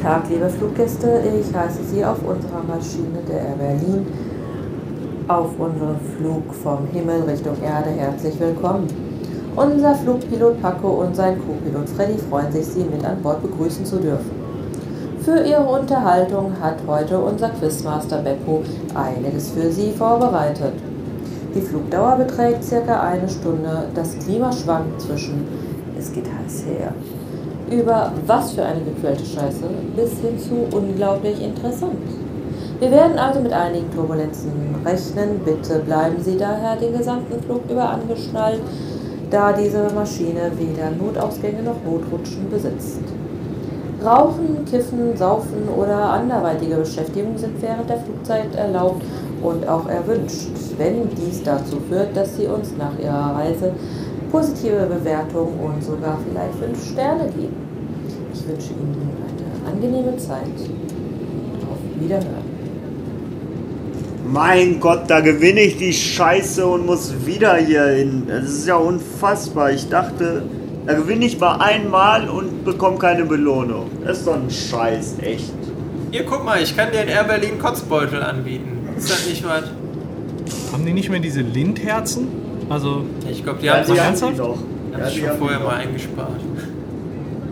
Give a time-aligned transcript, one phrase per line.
[0.00, 1.20] Tag, liebe Fluggäste.
[1.38, 4.06] Ich heiße Sie auf unserer Maschine der Air Berlin
[5.28, 8.86] auf unserem Flug vom Himmel Richtung Erde herzlich willkommen.
[9.54, 13.96] Unser Flugpilot Paco und sein Co-Pilot Freddy freuen sich, Sie mit an Bord begrüßen zu
[13.96, 14.30] dürfen.
[15.22, 18.62] Für Ihre Unterhaltung hat heute unser Quizmaster Beppo
[18.94, 20.72] einiges für Sie vorbereitet.
[21.54, 23.84] Die Flugdauer beträgt circa eine Stunde.
[23.94, 25.46] Das Klima schwankt zwischen
[25.98, 26.94] es geht heiß her
[27.70, 29.64] über was für eine gequälte Scheiße
[29.96, 31.94] bis hin zu unglaublich interessant.
[32.80, 34.50] Wir werden also mit einigen Turbulenzen
[34.84, 35.40] rechnen.
[35.44, 38.60] Bitte bleiben Sie daher den gesamten Flug über angeschnallt,
[39.30, 43.02] da diese Maschine weder Notausgänge noch Notrutschen besitzt.
[44.04, 49.02] Rauchen, Kiffen, Saufen oder anderweitige Beschäftigungen sind während der Flugzeit erlaubt
[49.42, 50.48] und auch erwünscht,
[50.78, 53.72] wenn dies dazu führt, dass Sie uns nach Ihrer Reise
[54.30, 57.56] positive Bewertungen und sogar vielleicht fünf Sterne geben.
[58.32, 59.10] Ich wünsche Ihnen
[59.64, 60.44] eine angenehme Zeit.
[61.70, 62.50] Auf Wiederhören.
[64.32, 68.24] Mein Gott, da gewinne ich die Scheiße und muss wieder hier hin.
[68.28, 69.72] Das ist ja unfassbar.
[69.72, 70.44] Ich dachte,
[70.86, 73.86] da gewinne ich mal einmal und bekomme keine Belohnung.
[74.04, 75.52] Das ist doch ein Scheiß, echt.
[76.12, 78.78] Hier, guck mal, ich kann dir in Air Berlin Kotzbeutel anbieten.
[78.96, 79.64] Ist das nicht was?
[80.72, 82.49] Haben die nicht mehr diese Lindherzen?
[82.70, 84.38] Also, Ich glaube, die Ja, haben die sich haben sie ernsthaft?
[84.38, 84.56] doch.
[84.92, 86.40] haben Ja, die schon haben vorher die mal eingespart.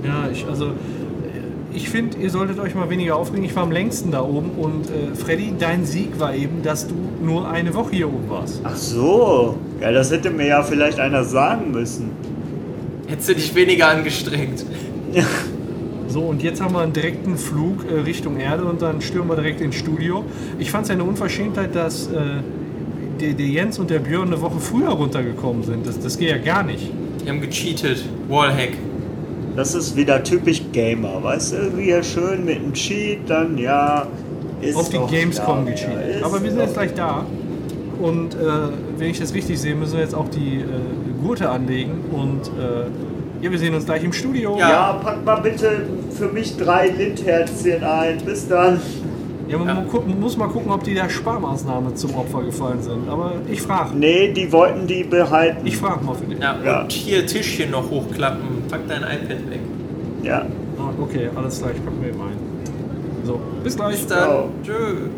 [0.05, 0.71] ja, ich, also,
[1.75, 3.45] ich finde, ihr solltet euch mal weniger aufregen.
[3.45, 6.95] Ich war am längsten da oben und äh, Freddy, dein Sieg war eben, dass du
[7.23, 8.61] nur eine Woche hier oben warst.
[8.65, 9.57] Ach so.
[9.81, 12.11] Ja, das hätte mir ja vielleicht einer sagen müssen.
[13.07, 14.65] Hättest du dich weniger angestrengt.
[16.11, 19.37] So, und jetzt haben wir einen direkten Flug äh, Richtung Erde und dann stürmen wir
[19.37, 20.25] direkt ins Studio.
[20.59, 22.41] Ich fand es ja eine Unverschämtheit, dass äh,
[23.21, 25.87] der, der Jens und der Björn eine Woche früher runtergekommen sind.
[25.87, 26.91] Das, das geht ja gar nicht.
[27.25, 28.05] Die haben gecheatet.
[28.29, 28.71] Wallhack.
[29.57, 31.77] Das ist wieder typisch Gamer, weißt du?
[31.77, 34.07] Wir schön mit dem Cheat, dann ja.
[34.61, 36.21] Ist Auf die Gamescom klar, gecheatet.
[36.21, 37.25] ja, Aber wir sind jetzt gleich da.
[38.01, 38.39] Und äh,
[38.97, 41.93] wenn ich das richtig sehe, müssen wir jetzt auch die äh, Gurte anlegen.
[42.13, 42.87] Und äh,
[43.45, 44.57] ja, wir sehen uns gleich im Studio.
[44.59, 44.69] Ja.
[44.71, 48.19] Ja, pack mal bitte für mich drei Lindherzchen ein.
[48.25, 48.81] Bis dann.
[49.49, 49.85] Ja, man Ja.
[50.21, 53.09] muss mal gucken, ob die der Sparmaßnahme zum Opfer gefallen sind.
[53.09, 53.97] Aber ich frage.
[53.97, 55.67] Nee, die wollten die behalten.
[55.67, 56.39] Ich frage mal für dich.
[56.39, 56.83] Ja, Ja.
[56.83, 58.43] und hier Tischchen noch hochklappen.
[58.71, 59.61] Pack dein iPad weg.
[60.23, 60.43] Ja.
[60.79, 62.37] Ah, okay, alles klar, ich packe mir eben ein.
[63.25, 63.93] So, bis gleich.
[63.97, 64.19] Bis dann.
[64.19, 64.49] Ciao.
[64.63, 65.09] Tschö.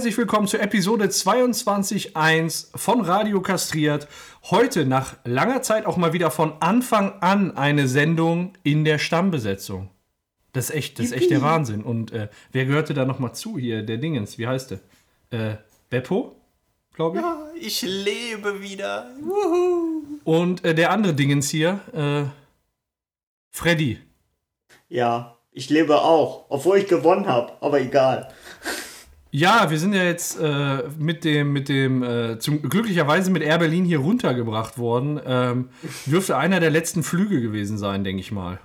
[0.00, 4.08] Herzlich willkommen zur Episode 22.1 von Radio Kastriert.
[4.44, 9.90] Heute nach langer Zeit auch mal wieder von Anfang an eine Sendung in der Stammbesetzung.
[10.54, 11.82] Das ist echt, das ist echt der Wahnsinn.
[11.82, 13.82] Und äh, wer gehörte da nochmal zu hier?
[13.82, 14.78] Der Dingens, wie heißt der?
[15.38, 15.56] Äh,
[15.90, 16.34] Beppo,
[16.94, 17.22] glaube ich.
[17.22, 19.06] Ja, ich lebe wieder.
[19.20, 20.02] Wuhu.
[20.24, 22.22] Und äh, der andere Dingens hier, äh,
[23.50, 23.98] Freddy.
[24.88, 26.46] Ja, ich lebe auch.
[26.48, 27.52] Obwohl ich gewonnen habe.
[27.60, 28.32] Aber egal.
[29.32, 33.58] Ja, wir sind ja jetzt äh, mit dem, mit dem, äh, zum, glücklicherweise mit Air
[33.58, 35.20] Berlin hier runtergebracht worden.
[35.24, 35.68] Ähm,
[36.06, 38.58] dürfte einer der letzten Flüge gewesen sein, denke ich mal.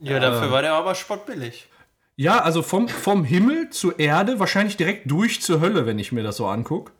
[0.00, 1.68] Ja, dafür war der aber spottbillig.
[2.16, 6.22] Ja, also vom, vom Himmel zur Erde, wahrscheinlich direkt durch zur Hölle, wenn ich mir
[6.22, 6.92] das so angucke.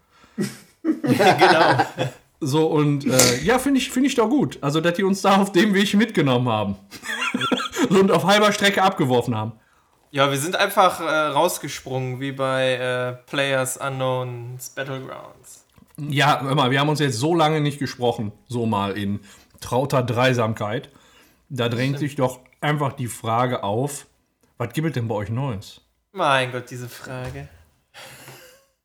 [0.83, 1.79] genau.
[2.41, 4.59] So, und äh, ja, finde ich, find ich doch gut.
[4.61, 6.77] Also, dass die uns da auf dem Weg mitgenommen haben.
[7.89, 9.53] und auf halber Strecke abgeworfen haben.
[10.15, 15.67] Ja, wir sind einfach äh, rausgesprungen, wie bei äh, Players Unknowns Battlegrounds.
[15.97, 19.19] Ja, hör mal, wir haben uns jetzt so lange nicht gesprochen, so mal in
[19.61, 20.91] trauter Dreisamkeit.
[21.49, 24.07] Da drängt sich doch einfach die Frage auf,
[24.57, 25.81] was gibt es denn bei euch Neues?
[26.13, 27.49] Mein Gott, diese Frage.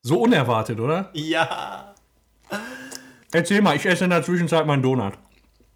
[0.01, 1.11] So unerwartet, oder?
[1.13, 1.93] Ja.
[3.31, 5.13] Erzähl mal, ich esse in der Zwischenzeit meinen Donut.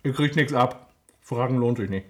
[0.01, 0.91] Ihr kriegt nichts ab.
[1.21, 2.07] Fragen lohnt sich nicht.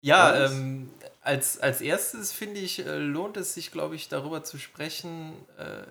[0.00, 0.50] Ja, Was?
[0.50, 0.90] ähm,
[1.22, 5.32] als, als erstes finde ich, äh, lohnt es sich, glaube ich, darüber zu sprechen.
[5.58, 5.84] Äh,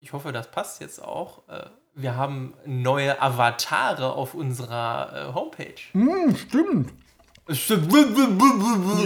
[0.00, 1.48] ich hoffe, das passt jetzt auch.
[1.48, 5.80] Äh, wir haben neue Avatare auf unserer Homepage.
[5.92, 6.92] Hm, stimmt.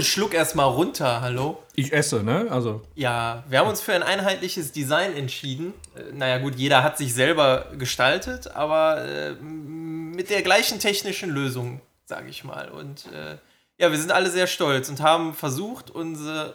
[0.03, 1.63] Schluck erstmal runter, hallo.
[1.75, 2.47] Ich esse, ne?
[2.51, 5.75] Also, Ja, wir haben uns für ein einheitliches Design entschieden.
[6.15, 12.43] Naja, gut, jeder hat sich selber gestaltet, aber mit der gleichen technischen Lösung sage ich
[12.43, 12.71] mal.
[12.71, 13.37] Und äh,
[13.79, 16.55] ja, wir sind alle sehr stolz und haben versucht, unsere,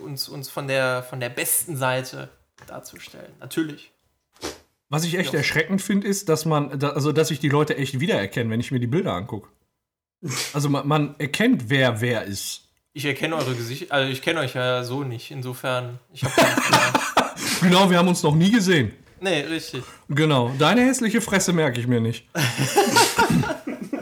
[0.00, 2.28] äh, uns, uns von, der, von der besten Seite
[2.66, 3.32] darzustellen.
[3.40, 3.90] Natürlich.
[4.88, 5.38] Was ich echt Ja.
[5.38, 8.70] erschreckend finde, ist, dass man, da, also dass ich die Leute echt wiedererkenne, wenn ich
[8.70, 9.48] mir die Bilder angucke.
[10.52, 12.62] Also man, man erkennt, wer wer ist.
[12.92, 15.30] Ich erkenne eure Gesichter, also ich kenne euch ja so nicht.
[15.32, 16.32] Insofern, ich habe.
[17.60, 18.92] Genau, wir haben uns noch nie gesehen.
[19.20, 19.82] Nee, richtig.
[20.10, 20.52] Genau.
[20.58, 22.28] Deine hässliche Fresse merke ich mir nicht.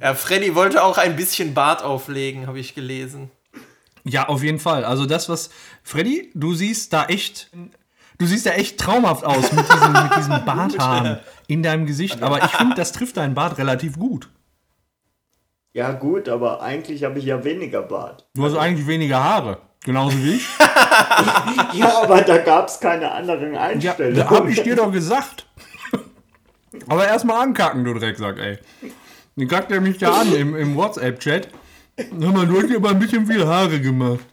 [0.00, 3.30] Ja, Freddy wollte auch ein bisschen Bart auflegen, habe ich gelesen.
[4.04, 4.84] Ja, auf jeden Fall.
[4.84, 5.50] Also das, was.
[5.82, 7.50] Freddy, du siehst da echt.
[8.18, 12.22] Du siehst ja echt traumhaft aus mit diesen, mit diesen Barthaaren in deinem Gesicht.
[12.22, 14.28] Aber ich finde, das trifft deinen Bart relativ gut.
[15.72, 18.26] Ja, gut, aber eigentlich habe ich ja weniger Bart.
[18.34, 19.58] Du hast eigentlich weniger Haare.
[19.84, 20.46] Genauso wie ich.
[21.74, 24.16] Ja, aber da gab es keine anderen Ja, Einstellungen.
[24.16, 25.46] da hab ich dir doch gesagt.
[26.88, 28.58] Aber erstmal ankacken, du Drecksack, ey.
[29.38, 31.48] Dann kackt er mich da an im, im WhatsApp-Chat.
[32.20, 34.24] Hör mal, du hast dir aber ein bisschen viel Haare gemacht.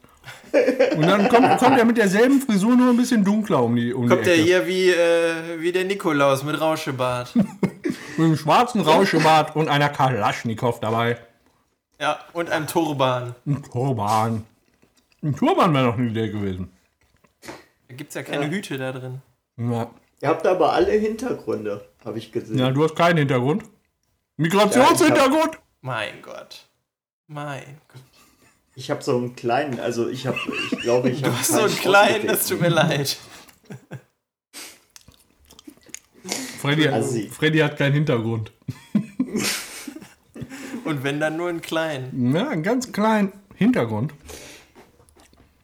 [0.95, 4.07] Und dann kommt, kommt er mit derselben Frisur nur ein bisschen dunkler um die, um
[4.07, 4.41] Kommt die Ecke.
[4.41, 7.35] hier wie, äh, wie der Nikolaus mit Rauschebart.
[8.17, 11.17] Mit einem schwarzen Rauschebart und einer Kalaschnikow dabei.
[11.99, 13.35] ja, und einem Turban.
[13.45, 14.43] Ein Turban.
[15.21, 16.69] Ein Turban wäre noch eine Idee gewesen.
[17.89, 19.21] Da gibt es ja keine Hüte da drin.
[19.57, 19.91] Ja.
[20.21, 22.57] Ihr habt aber alle Hintergründe, habe ich gesehen.
[22.57, 23.63] ja, du hast keinen Hintergrund.
[24.37, 25.59] Migrationshintergrund?
[25.81, 26.67] Mein Gott.
[27.27, 28.01] Mein Gott.
[28.75, 30.37] Ich habe so einen kleinen, also ich habe,
[30.71, 31.31] ich glaube, ich habe.
[31.31, 33.17] Du hast so einen kleinen, das tut mir leid.
[36.59, 37.29] Freddy, Assi.
[37.29, 38.51] Freddy hat keinen Hintergrund.
[40.83, 42.35] Und wenn dann nur einen kleinen.
[42.35, 44.13] Ja, einen ganz kleinen Hintergrund.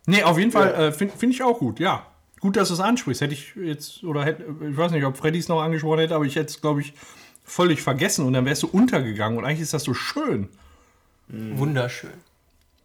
[0.05, 0.87] Nee, auf jeden Fall Ja.
[0.87, 2.05] äh, finde find ich auch gut, ja.
[2.39, 3.21] Gut, dass du es ansprichst.
[3.21, 6.25] Hätte ich jetzt, oder hätte, ich weiß nicht, ob Freddy es noch angesprochen hätte, aber
[6.25, 6.93] ich hätte es, glaube ich,
[7.51, 10.49] völlig vergessen und dann wärst du untergegangen und eigentlich ist das so schön.
[11.27, 12.13] Wunderschön.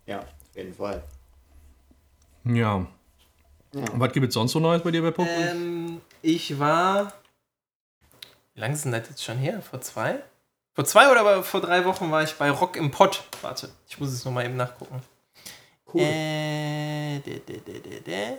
[0.06, 1.02] Ja, auf jeden Fall.
[2.44, 2.86] Ja.
[3.72, 5.26] Und was gibt es sonst so Neues bei dir bei Pop?
[5.28, 7.12] Ähm, ich war.
[8.54, 9.60] Wie lange ist denn das jetzt schon her?
[9.62, 10.22] Vor zwei?
[10.74, 13.24] Vor zwei oder vor drei Wochen war ich bei Rock im Pott.
[13.42, 15.00] Warte, ich muss es nochmal eben nachgucken.
[15.92, 16.02] Cool.
[16.02, 18.36] Äh, de, de, de, de, de.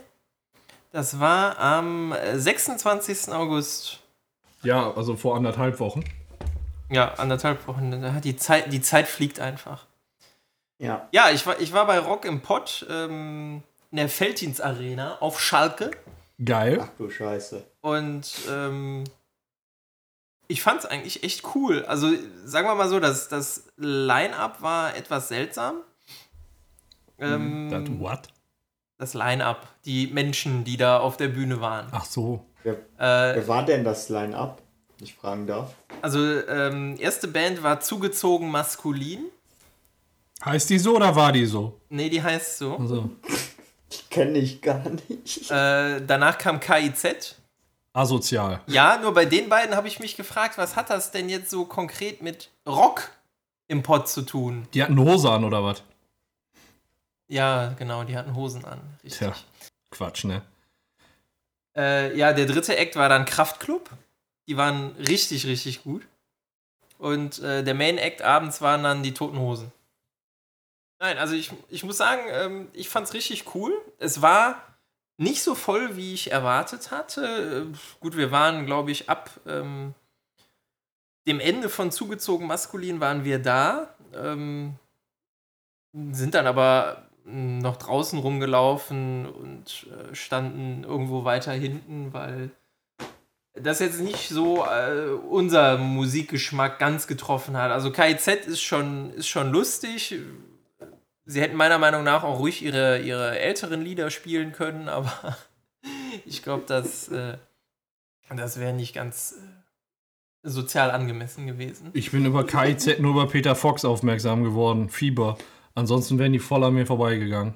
[0.92, 3.30] Das war am äh, 26.
[3.30, 4.00] August.
[4.64, 6.04] Ja, also vor anderthalb Wochen.
[6.90, 8.02] Ja, anderthalb Wochen.
[8.02, 9.86] Da hat Die Zeit, die Zeit fliegt einfach.
[10.80, 11.08] Ja.
[11.12, 15.40] Ja, ich war, ich war bei Rock im Pott ähm, in der Feldins Arena auf
[15.42, 15.92] Schalke.
[16.44, 16.80] Geil.
[16.82, 17.64] Ach du Scheiße.
[17.82, 19.04] Und ähm,
[20.48, 21.84] ich fand es eigentlich echt cool.
[21.86, 22.10] Also
[22.46, 25.82] sagen wir mal so, das, das Line-Up war etwas seltsam.
[27.20, 28.28] Ähm, Das what?
[29.00, 31.88] das Line-Up, die Menschen, die da auf der Bühne waren.
[31.92, 32.46] Ach so.
[32.64, 34.62] Wer, Äh, wer war denn das Line-Up?
[34.98, 35.74] wenn Ich fragen darf.
[36.02, 39.26] Also ähm, erste Band war zugezogen maskulin.
[40.44, 41.80] Heißt die so oder war die so?
[41.90, 42.78] Nee, die heißt so.
[42.78, 43.10] Also,
[44.10, 45.50] Kenne ich gar nicht.
[45.50, 47.36] Äh, danach kam KIZ.
[47.94, 48.62] asozial.
[48.68, 51.66] Ja, nur bei den beiden habe ich mich gefragt, was hat das denn jetzt so
[51.66, 53.10] konkret mit Rock
[53.68, 54.68] im Pott zu tun?
[54.74, 55.84] Die hatten Hose an oder was?
[57.28, 58.80] Ja, genau, die hatten Hosen an.
[59.04, 59.20] Richtig.
[59.20, 59.34] Tja.
[59.92, 60.42] Quatsch, ne?
[61.76, 63.90] Äh, ja, der dritte Act war dann Kraftklub.
[64.48, 66.08] Die waren richtig, richtig gut.
[66.98, 69.72] Und äh, der Main Act abends waren dann die Toten Hosen.
[71.00, 73.74] Nein, also ich, ich muss sagen, ähm, ich es richtig cool.
[74.00, 74.62] Es war
[75.18, 77.68] nicht so voll, wie ich erwartet hatte.
[77.72, 79.94] Äh, gut, wir waren, glaube ich, ab ähm,
[81.28, 83.94] dem Ende von Zugezogen Maskulin waren wir da.
[84.16, 84.76] Ähm,
[85.94, 92.52] sind dann aber noch draußen rumgelaufen und äh, standen irgendwo weiter hinten, weil
[93.62, 97.72] das jetzt nicht so äh, unser Musikgeschmack ganz getroffen hat.
[97.72, 100.16] Also KIZ ist schon, ist schon lustig.
[101.26, 105.38] Sie hätten meiner Meinung nach auch ruhig ihre, ihre älteren Lieder spielen können, aber
[106.26, 107.38] ich glaube, das, äh,
[108.36, 109.36] das wäre nicht ganz
[110.44, 111.90] äh, sozial angemessen gewesen.
[111.94, 114.90] Ich bin über KIZ nur über Peter Fox aufmerksam geworden.
[114.90, 115.38] Fieber.
[115.76, 117.54] Ansonsten wären die voll an mir vorbeigegangen.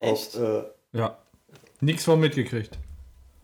[0.00, 0.36] Echt?
[0.36, 1.18] Auf, äh, Ja.
[1.80, 2.78] Nichts von mitgekriegt.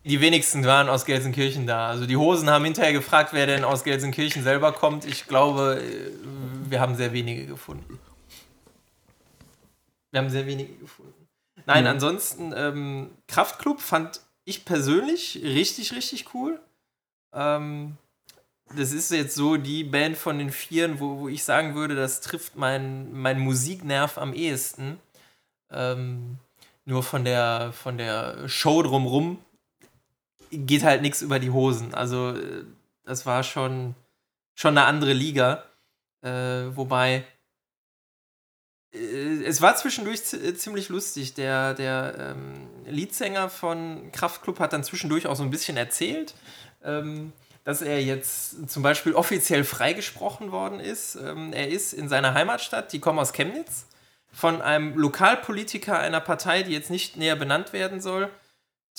[0.05, 1.87] Die wenigsten waren aus Gelsenkirchen da.
[1.87, 5.05] Also die Hosen haben hinterher gefragt, wer denn aus Gelsenkirchen selber kommt.
[5.05, 6.11] Ich glaube, äh,
[6.69, 7.99] wir haben sehr wenige gefunden.
[10.11, 11.27] Wir haben sehr wenige gefunden.
[11.65, 11.91] Nein, Ja.
[11.91, 16.59] ansonsten, ähm, Kraftklub fand ich persönlich richtig, richtig cool.
[17.33, 17.97] Ähm,
[18.75, 22.21] das ist jetzt so die Band von den Vieren, wo, wo ich sagen würde, das
[22.21, 24.99] trifft meinen mein Musiknerv am ehesten.
[25.71, 26.37] Ähm,
[26.85, 29.39] nur von der, von der Show drumrum
[30.59, 31.93] geht halt nichts über die Hosen.
[31.93, 32.65] Also, äh,
[33.03, 33.95] das war schon,
[34.55, 35.63] schon eine andere Liga.
[36.21, 37.25] Äh, wobei
[38.93, 41.33] äh, es war zwischendurch äh, ziemlich lustig.
[41.33, 46.33] Der, der ähm, Leadsänger von Kraftklub hat dann zwischendurch auch so ein bisschen erzählt,
[46.83, 47.33] ähm,
[47.63, 51.15] dass er jetzt zum Beispiel offiziell freigesprochen worden ist.
[51.15, 53.87] Ähm, er ist in seiner Heimatstadt, die kommen aus Chemnitz,
[54.31, 58.29] von einem Lokalpolitiker einer Partei, die jetzt nicht näher benannt werden soll,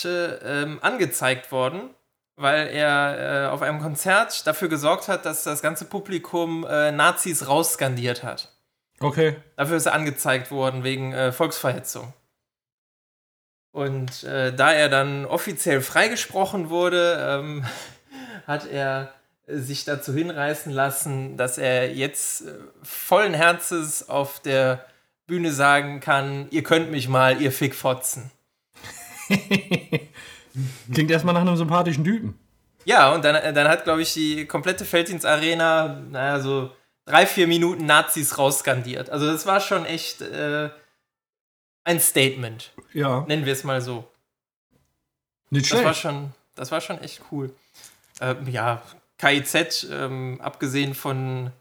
[0.05, 1.91] ähm, angezeigt worden,
[2.37, 7.47] weil er äh, auf einem Konzert dafür gesorgt hat, dass das ganze Publikum äh, Nazis
[7.47, 8.53] rausskandiert hat.
[9.01, 9.37] Okay.
[9.57, 12.13] Dafür ist er angezeigt worden wegen äh, Volksverhetzung.
[13.73, 17.65] Und äh, da er dann offiziell freigesprochen wurde, ähm,
[18.47, 19.13] hat er
[19.47, 24.85] sich dazu hinreißen lassen, dass er jetzt äh, vollen Herzens auf der
[25.27, 28.31] Bühne sagen kann, ihr könnt mich mal, ihr Fickfotzen.
[30.93, 32.39] Klingt erstmal nach einem sympathischen Typen.
[32.85, 36.71] Ja, und dann, dann hat, glaube ich, die komplette Felddienstarena, naja, so
[37.07, 39.11] drei, vier Minuten Nazis rausskandiert.
[39.11, 40.71] Also das war schon echt äh,
[41.85, 42.73] ein Statement.
[42.93, 43.25] Ja.
[43.27, 44.07] Nennen wir es mal so.
[45.51, 45.85] Nicht Das schlecht.
[45.85, 47.55] war schon, das war schon echt cool.
[48.21, 48.83] Ähm, ja,
[49.19, 51.53] KIZ, ähm, abgesehen von,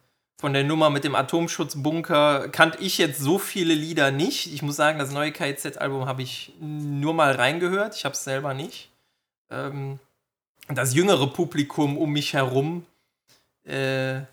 [0.44, 4.54] von der Nummer mit dem Atomschutzbunker, kannte ich jetzt so viele Lieder nicht.
[4.54, 7.96] Ich muss sagen, das neue KIZ-Album habe ich nur mal reingehört.
[7.96, 8.90] Ich habe es selber nicht.
[9.50, 10.00] Ähm,
[10.68, 12.86] das jüngere Publikum um mich herum
[13.64, 14.24] äh,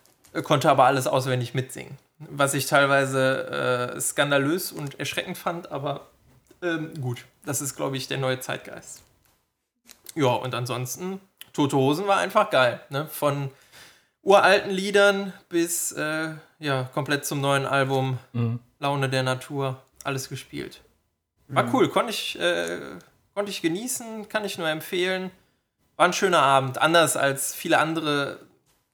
[0.43, 1.97] konnte aber alles auswendig mitsingen.
[2.19, 6.09] Was ich teilweise äh, skandalös und erschreckend fand, aber
[6.61, 9.05] ähm, gut, das ist, glaube ich, der neue Zeitgeist.
[10.17, 11.21] Ja, und ansonsten,
[11.52, 12.81] Tote Hosen war einfach geil.
[12.88, 13.07] Ne?
[13.07, 13.52] Von
[14.23, 18.61] uralten Liedern bis äh, ja, komplett zum neuen Album Mhm.
[18.79, 20.81] Laune der Natur, alles gespielt.
[21.49, 22.81] War cool, konnte ich, äh,
[23.35, 25.31] konnte ich genießen, kann ich nur empfehlen.
[25.97, 28.39] War ein schöner Abend, anders als viele andere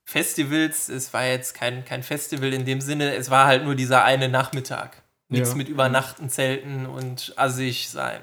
[0.04, 0.88] Festivals.
[0.88, 4.28] Es war jetzt kein, kein Festival in dem Sinne, es war halt nur dieser eine
[4.28, 5.02] Nachmittag.
[5.28, 5.54] Nichts Ja.
[5.56, 8.20] mit Übernachten, Zelten und assig sein.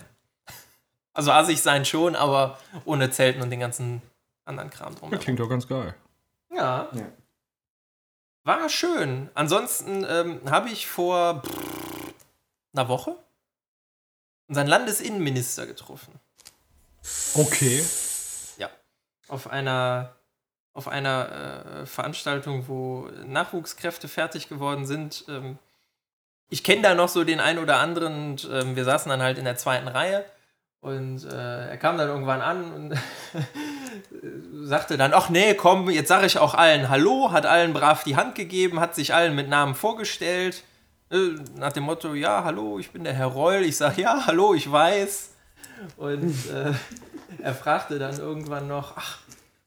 [1.14, 4.02] Also assig sein schon, aber ohne Zelten und den ganzen
[4.46, 5.12] anderen Kram Ja, drum.
[5.20, 5.94] klingt doch ganz geil.
[6.54, 6.90] Ja.
[6.94, 7.12] Ja.
[8.44, 9.30] War schön.
[9.34, 12.14] Ansonsten ähm, habe ich vor pff,
[12.74, 13.16] einer Woche
[14.48, 16.20] unseren Landesinnenminister getroffen.
[17.34, 17.84] Okay.
[18.58, 18.70] Ja.
[19.28, 20.16] Auf einer,
[20.74, 25.26] auf einer äh, Veranstaltung, wo Nachwuchskräfte fertig geworden sind.
[25.28, 25.58] Ähm,
[26.50, 29.38] ich kenne da noch so den einen oder anderen und ähm, wir saßen dann halt
[29.38, 30.26] in der zweiten Reihe.
[30.84, 32.94] Und äh, er kam dann irgendwann an und
[34.68, 38.18] sagte dann, ach nee, komm, jetzt sage ich auch allen Hallo, hat allen brav die
[38.18, 40.62] Hand gegeben, hat sich allen mit Namen vorgestellt.
[41.10, 43.62] Äh, nach dem Motto, ja, hallo, ich bin der Herr Reul.
[43.62, 45.30] Ich sage, ja, hallo, ich weiß.
[45.96, 46.74] Und äh,
[47.42, 49.20] er fragte dann irgendwann noch, ach,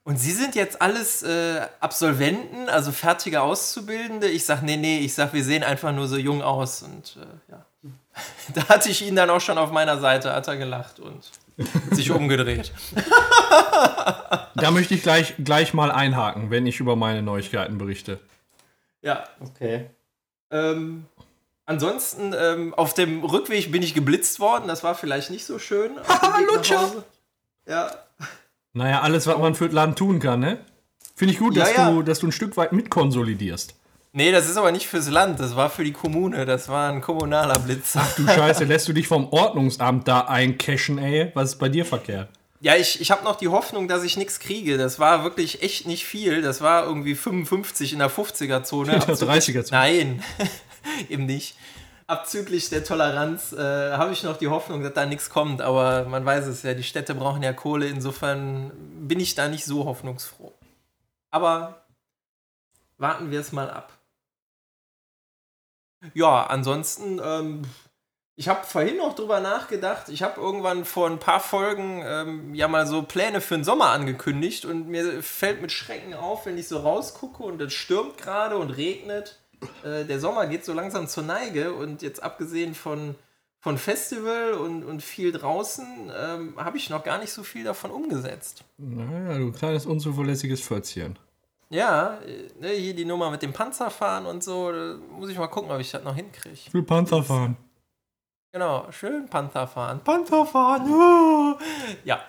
[0.05, 4.29] und Sie sind jetzt alles äh, Absolventen, also fertige Auszubildende?
[4.29, 6.83] Ich sag, nee, nee, ich sag, wir sehen einfach nur so jung aus.
[6.83, 7.67] Und äh, ja.
[8.57, 11.31] Da hatte ich ihn dann auch schon auf meiner Seite, hat er gelacht und
[11.93, 12.73] sich umgedreht.
[14.59, 18.19] Da möchte ich gleich, gleich mal einhaken, wenn ich über meine Neuigkeiten berichte.
[19.03, 19.25] Ja.
[19.41, 19.91] Okay.
[20.51, 21.05] Ähm,
[21.67, 24.67] ansonsten, ähm, auf dem Rückweg bin ich geblitzt worden.
[24.67, 25.97] Das war vielleicht nicht so schön.
[26.09, 27.05] Nach Lutscher.
[27.67, 27.91] Ja.
[28.73, 30.59] Naja, alles, was man für das Land tun kann, ne?
[31.15, 31.91] Finde ich gut, Ja, dass, ja.
[31.91, 33.75] Du, dass du ein Stück weit mitkonsolidierst.
[34.17, 35.41] Nee, das ist aber nicht fürs Land.
[35.41, 36.47] Das war für die Kommune.
[36.47, 37.99] Das war ein kommunaler Blitz.
[38.17, 41.31] Du Scheiße, lässt du dich vom Ordnungsamt da eincashen, ey?
[41.35, 42.31] Was ist bei dir verkehrt?
[42.61, 44.79] Ja, ich, ich habe noch die Hoffnung, dass ich nichts kriege.
[44.79, 46.41] Das war wirklich echt nicht viel.
[46.41, 48.95] Das war irgendwie 55 in der 50er-Zone.
[48.95, 49.67] In der 30er-Zone.
[49.71, 50.23] Nein,
[51.11, 51.55] eben nicht.
[52.07, 55.61] Abzüglich der Toleranz äh, habe ich noch die Hoffnung, dass da nichts kommt.
[55.61, 57.87] Aber man weiß es ja, die Städte brauchen ja Kohle.
[57.87, 58.73] Insofern
[59.07, 60.55] bin ich da nicht so hoffnungsfroh.
[61.31, 61.83] Aber
[62.97, 63.93] warten wir es mal ab.
[66.15, 67.63] Ja, ansonsten, ähm,
[68.37, 70.09] ich habe vorhin noch drüber nachgedacht.
[70.09, 73.91] Ich habe irgendwann vor ein paar Folgen ähm, ja mal so Pläne für den Sommer
[73.91, 78.59] angekündigt und mir fällt mit Schrecken auf, wenn ich so rausgucke und es stürmt gerade
[78.59, 79.41] und regnet.
[79.83, 83.15] Äh, der Sommer geht so langsam zur Neige und jetzt abgesehen von,
[83.59, 87.91] von Festival und, und viel draußen ähm, habe ich noch gar nicht so viel davon
[87.91, 88.65] umgesetzt.
[88.77, 91.19] Naja, du kleines unzuverlässiges Fötzchen.
[91.71, 94.73] Ja, äh, ne, hier die Nummer mit dem Panzerfahren und so,
[95.19, 96.55] muss ich mal gucken, ob ich das noch hinkriege.
[96.55, 97.57] Ich will Panzer fahren.
[98.53, 100.01] Genau, schön Panther fahren.
[100.03, 100.91] Panther fahren.
[100.91, 101.57] uh.
[102.05, 102.21] Ja,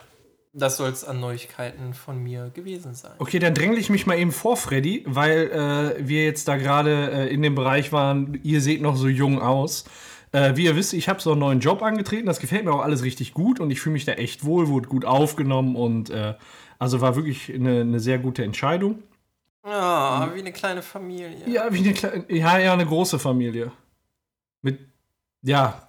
[0.51, 3.13] das soll es an Neuigkeiten von mir gewesen sein.
[3.19, 7.11] Okay, dann drängle ich mich mal eben vor, Freddy, weil äh, wir jetzt da gerade
[7.11, 9.85] äh, in dem Bereich waren, ihr seht noch so jung aus.
[10.31, 12.81] Äh, wie ihr wisst, ich habe so einen neuen Job angetreten, das gefällt mir auch
[12.81, 16.33] alles richtig gut und ich fühle mich da echt wohl, wurde gut aufgenommen und äh,
[16.79, 19.03] also war wirklich eine, eine sehr gute Entscheidung.
[19.67, 21.43] Ja, wie eine kleine Familie.
[21.45, 23.71] Ja, wie eine kleine, ja, ja, eine große Familie.
[24.61, 24.79] Mit,
[25.41, 25.87] ja,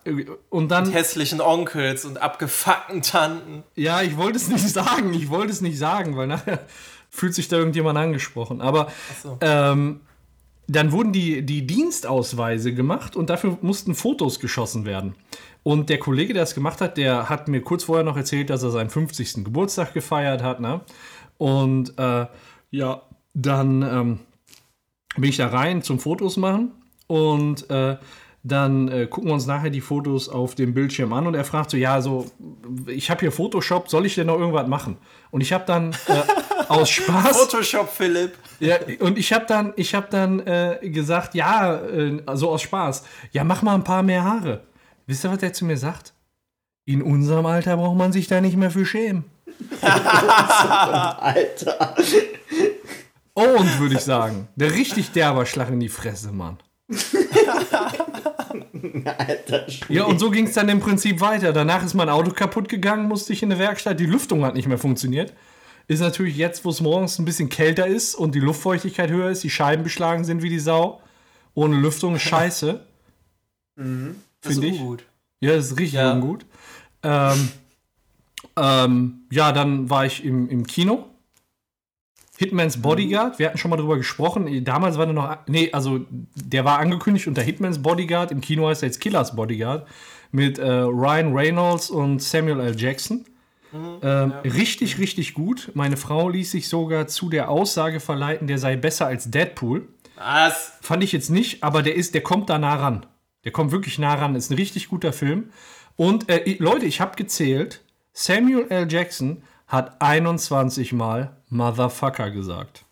[0.51, 0.87] und dann.
[0.87, 3.63] Mit hässlichen Onkels und abgefuckten Tanten.
[3.77, 6.61] Ja, ich wollte es nicht sagen, ich wollte es nicht sagen, weil nachher
[7.09, 8.61] fühlt sich da irgendjemand angesprochen.
[8.61, 8.91] Aber
[9.23, 9.39] so.
[9.41, 10.01] ähm,
[10.67, 15.15] dann wurden die, die Dienstausweise gemacht und dafür mussten Fotos geschossen werden.
[15.63, 18.63] Und der Kollege, der das gemacht hat, der hat mir kurz vorher noch erzählt, dass
[18.63, 19.45] er seinen 50.
[19.45, 20.61] Geburtstag gefeiert hat.
[20.61, 20.81] Ne?
[21.39, 22.27] Und äh,
[22.71, 23.03] ja,
[23.43, 24.19] dann ähm,
[25.17, 26.73] bin ich da rein zum Fotos machen
[27.07, 27.97] und äh,
[28.43, 31.71] dann äh, gucken wir uns nachher die Fotos auf dem Bildschirm an und er fragt
[31.71, 32.31] so, ja, so,
[32.87, 34.97] ich habe hier Photoshop, soll ich denn noch irgendwas machen?
[35.31, 37.37] Und ich habe dann äh, aus Spaß...
[37.51, 38.35] Photoshop, Philipp.
[38.61, 43.05] Ja, und ich habe dann, ich hab dann äh, gesagt, ja, äh, also aus Spaß,
[43.33, 44.63] ja, mach mal ein paar mehr Haare.
[45.07, 46.13] Wisst ihr, was der zu mir sagt?
[46.85, 49.25] In unserem Alter braucht man sich da nicht mehr für schämen.
[51.21, 51.97] Alter.
[53.39, 56.59] Und würde ich sagen, der richtig derber Schlag in die Fresse, Mann.
[59.05, 59.67] Alter.
[59.89, 61.53] Ja, und so ging es dann im Prinzip weiter.
[61.53, 64.69] Danach ist mein Auto kaputt gegangen, musste ich in der Werkstatt, die Lüftung hat nicht
[64.69, 65.33] mehr funktioniert.
[65.87, 69.43] Ist natürlich jetzt, wo es morgens ein bisschen kälter ist und die Luftfeuchtigkeit höher ist,
[69.43, 71.01] die Scheiben beschlagen sind wie die Sau.
[71.55, 72.85] Ohne Lüftung ist scheiße.
[73.77, 73.85] Ist
[74.43, 74.81] Finde ich.
[74.81, 75.05] ungut.
[75.41, 76.13] Ja, das ist richtig Ja.
[76.13, 76.45] ungut.
[77.03, 77.49] Ähm,
[78.57, 81.07] ähm, ja, dann war ich im, im Kino.
[82.41, 84.65] Hitmans Bodyguard, wir hatten schon mal drüber gesprochen.
[84.65, 88.31] Damals war der noch, nee, also der war angekündigt unter Hitmans Bodyguard.
[88.31, 89.89] Im Kino heißt er jetzt Killers Bodyguard
[90.31, 92.81] mit äh, Ryan Reynolds und Samuel L.
[92.81, 93.25] Jackson.
[93.75, 95.73] ähm, Richtig, richtig gut.
[95.75, 99.89] Meine Frau ließ sich sogar zu der Aussage verleiten, der sei besser als Deadpool.
[100.15, 100.75] Was?
[100.81, 103.05] Fand ich jetzt nicht, aber der ist, der kommt da nah ran.
[103.45, 104.37] Der kommt wirklich nah ran.
[104.37, 105.51] Ist ein richtig guter Film.
[105.97, 107.81] Und äh, Leute, ich habe gezählt.
[108.13, 108.87] Samuel L.
[108.89, 112.85] Jackson hat 21 Mal Motherfucker gesagt.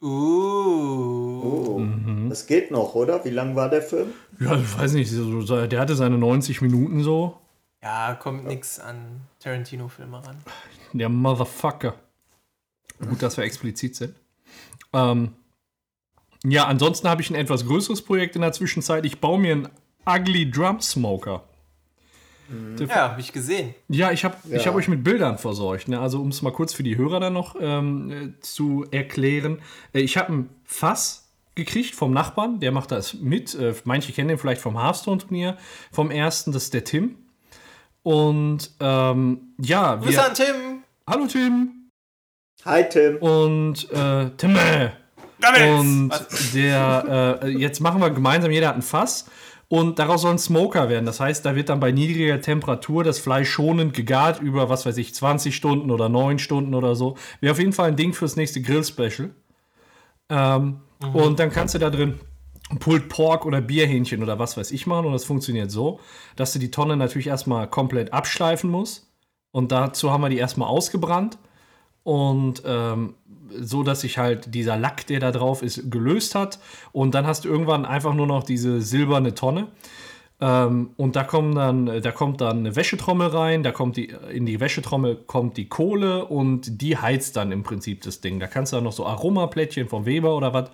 [0.00, 1.40] Uh.
[1.42, 2.28] Oh, Mhm.
[2.28, 3.24] das geht noch, oder?
[3.24, 4.12] Wie lang war der Film?
[4.40, 5.12] Ja, ich weiß nicht.
[5.12, 7.38] Der hatte seine 90 Minuten so.
[7.82, 10.36] Ja, kommt nix an Tarantino-Filme ran.
[10.92, 11.94] Der Motherfucker.
[13.00, 14.14] Gut, dass wir explizit sind.
[14.92, 15.34] Ähm,
[16.44, 19.04] ja, ansonsten habe ich ein etwas größeres Projekt in der Zwischenzeit.
[19.06, 19.68] Ich baue mir einen
[20.06, 21.44] Ugly Drum Smoker.
[22.78, 23.74] Ja, hab ich gesehen.
[23.88, 24.66] Ja, ich habe ich Ja.
[24.66, 25.88] hab euch mit Bildern versorgt.
[25.88, 26.00] Ne?
[26.00, 29.60] Also, um es mal kurz für die Hörer dann noch ähm, äh, zu erklären.
[29.92, 33.54] Äh, ich habe ein Fass gekriegt vom Nachbarn, der macht das mit.
[33.54, 35.56] Äh, manche kennen den vielleicht vom Hearthstone-Turnier,
[35.92, 37.16] vom ersten, das ist der Tim.
[38.02, 40.26] Und ähm, ja, Grüße wir.
[40.26, 40.54] an Tim.
[41.06, 41.72] Hallo Tim!
[42.64, 43.16] Hi, Tim.
[43.18, 44.92] Und äh, Timme!
[45.40, 45.62] Damit.
[45.62, 46.52] Und Was?
[46.52, 49.26] der, äh, jetzt machen wir gemeinsam, jeder hat ein Fass.
[49.70, 51.04] Und daraus soll ein Smoker werden.
[51.04, 54.96] Das heißt, da wird dann bei niedriger Temperatur das Fleisch schonend gegart über, was weiß
[54.96, 57.16] ich, 20 Stunden oder 9 Stunden oder so.
[57.40, 59.30] Wäre auf jeden Fall ein Ding fürs nächste Grill-Special.
[60.30, 60.80] Ähm,
[61.12, 62.18] Und dann kannst du da drin
[62.80, 65.06] Pulled Pork oder Bierhähnchen oder was weiß ich machen.
[65.06, 66.00] Und das funktioniert so,
[66.36, 69.10] dass du die Tonne natürlich erstmal komplett abschleifen musst.
[69.52, 71.38] Und dazu haben wir die erstmal ausgebrannt.
[72.04, 73.14] Und ähm,
[73.50, 76.58] so, dass sich halt dieser Lack, der da drauf ist, gelöst hat.
[76.92, 79.68] Und dann hast du irgendwann einfach nur noch diese silberne Tonne.
[80.40, 84.46] Ähm, und da, kommen dann, da kommt dann eine Wäschetrommel rein, da kommt die, in
[84.46, 88.38] die Wäschetrommel kommt die Kohle und die heizt dann im Prinzip das Ding.
[88.38, 90.70] Da kannst du dann noch so Aromaplättchen vom Weber oder was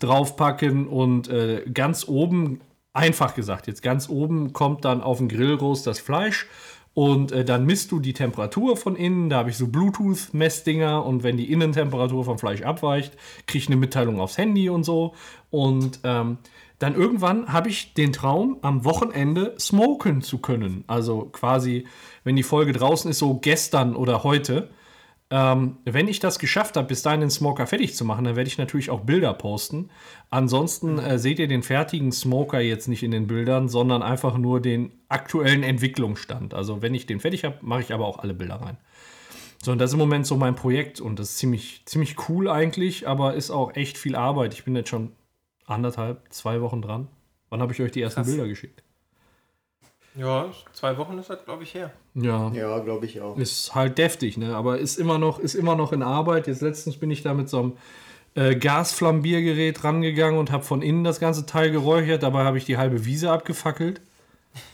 [0.00, 2.60] draufpacken und äh, ganz oben,
[2.92, 6.46] einfach gesagt, jetzt ganz oben kommt dann auf den Grillrost das Fleisch
[6.96, 9.28] und äh, dann misst du die Temperatur von innen.
[9.28, 13.12] Da habe ich so Bluetooth-Messdinger und wenn die Innentemperatur vom Fleisch abweicht,
[13.46, 15.14] kriege ich eine Mitteilung aufs Handy und so.
[15.50, 16.38] Und ähm,
[16.78, 20.84] dann irgendwann habe ich den Traum, am Wochenende smoken zu können.
[20.86, 21.86] Also quasi,
[22.24, 24.70] wenn die Folge draußen ist, so gestern oder heute.
[25.28, 28.48] Ähm, wenn ich das geschafft habe, bis dahin den Smoker fertig zu machen, dann werde
[28.48, 29.90] ich natürlich auch Bilder posten.
[30.30, 34.60] Ansonsten äh, seht ihr den fertigen Smoker jetzt nicht in den Bildern, sondern einfach nur
[34.60, 36.54] den aktuellen Entwicklungsstand.
[36.54, 38.76] Also wenn ich den fertig habe, mache ich aber auch alle Bilder rein.
[39.62, 42.48] So, und das ist im Moment so mein Projekt und das ist ziemlich, ziemlich cool
[42.48, 44.54] eigentlich, aber ist auch echt viel Arbeit.
[44.54, 45.10] Ich bin jetzt schon
[45.64, 47.08] anderthalb, zwei Wochen dran.
[47.48, 48.28] Wann habe ich euch die ersten Krass.
[48.28, 48.84] Bilder geschickt?
[50.16, 51.92] Ja, zwei Wochen ist das, glaube ich, her.
[52.14, 52.50] Ja.
[52.52, 53.36] Ja, glaube ich auch.
[53.36, 54.56] Ist halt deftig, ne?
[54.56, 56.46] Aber ist immer noch, ist immer noch in Arbeit.
[56.46, 57.72] Jetzt letztens bin ich da mit so einem
[58.34, 62.22] äh, Gasflambiergerät rangegangen und habe von innen das ganze Teil geräuchert.
[62.22, 64.00] Dabei habe ich die halbe Wiese abgefackelt.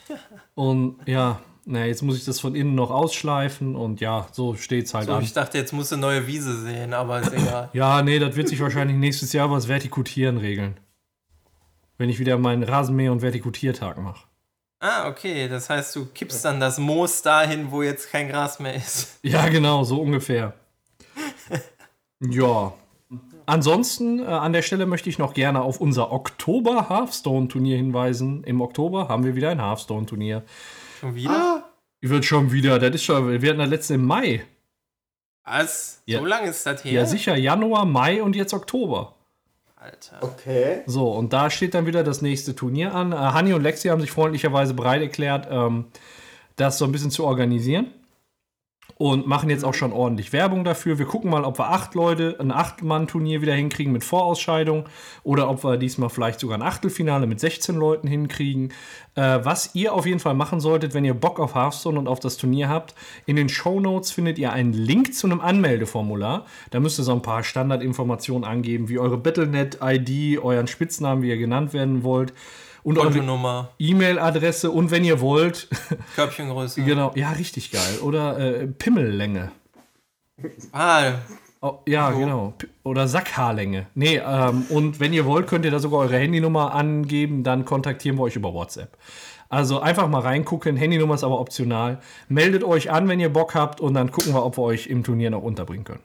[0.55, 4.93] Und ja, na, jetzt muss ich das von innen noch ausschleifen und ja, so steht's
[4.95, 5.23] halt So, an.
[5.23, 7.71] ich dachte, jetzt musst du neue Wiese sehen, aber ist egal.
[7.73, 10.79] Ja, nee, das wird sich wahrscheinlich nächstes Jahr über das Vertikutieren regeln.
[11.99, 14.27] Wenn ich wieder meinen Rasenmäher- und Vertikutiertag mache.
[14.83, 15.49] Ah, okay.
[15.49, 19.21] Das heißt, du kippst dann das Moos dahin, wo jetzt kein Gras mehr ist.
[19.23, 20.55] Ja, genau, so ungefähr.
[22.21, 22.73] ja.
[23.47, 28.43] ansonsten äh, an der Stelle möchte ich noch gerne auf unser Oktober Hearthstone Turnier hinweisen.
[28.43, 30.43] Im Oktober haben wir wieder ein Hearthstone Turnier.
[30.99, 31.71] Schon wieder?
[32.01, 34.45] Wird schon wieder, das ist schon, wir hatten das letzte im Mai.
[35.45, 36.03] Was?
[36.07, 36.19] Ja.
[36.19, 36.93] So lange ist das her?
[36.93, 39.15] Ja, sicher, Januar, Mai und jetzt Oktober.
[39.83, 40.19] Alter.
[40.21, 40.83] Okay.
[40.87, 43.11] So, und da steht dann wieder das nächste Turnier an.
[43.11, 45.87] Äh, Hanni und Lexi haben sich freundlicherweise bereit erklärt, ähm,
[46.55, 47.89] das so ein bisschen zu organisieren.
[49.03, 50.97] Und machen jetzt auch schon ordentlich Werbung dafür.
[50.97, 54.85] Wir gucken mal, ob wir acht Leute, ein Acht-Mann-Turnier wieder hinkriegen mit Vorausscheidung
[55.25, 58.73] oder ob wir diesmal vielleicht sogar ein Achtelfinale mit 16 Leuten hinkriegen.
[59.17, 62.21] Äh, was ihr auf jeden Fall machen solltet, wenn ihr Bock auf Hearthstone und auf
[62.21, 62.95] das Turnier habt,
[63.27, 66.47] in den Show Notes findet ihr einen Link zu einem Anmeldeformular.
[66.71, 71.39] Da müsst ihr so ein paar Standardinformationen angeben, wie eure Battlenet-ID, euren Spitznamen, wie ihr
[71.39, 72.35] genannt werden wollt.
[72.85, 75.69] Und eure Kontonummer, E-Mail-Adresse und wenn ihr wollt,
[76.17, 76.83] Körbchengröße.
[76.83, 77.99] genau, ja, richtig geil.
[78.03, 79.53] Oder äh, Pimmellänge.
[80.73, 81.15] Ah,
[81.65, 82.19] Oh, ja, So.
[82.19, 82.55] genau.
[82.59, 83.87] P- Oder Sackhaarlänge.
[83.95, 88.17] Nee, ähm, und wenn ihr wollt, könnt ihr da sogar eure Handynummer angeben, dann kontaktieren
[88.19, 88.99] wir euch über WhatsApp.
[89.49, 90.77] Also einfach mal reingucken.
[90.77, 92.01] Handynummer ist aber optional.
[92.29, 95.05] Meldet euch an, wenn ihr Bock habt, und dann gucken wir, ob wir euch im
[95.05, 96.03] Turnier noch unterbringen können.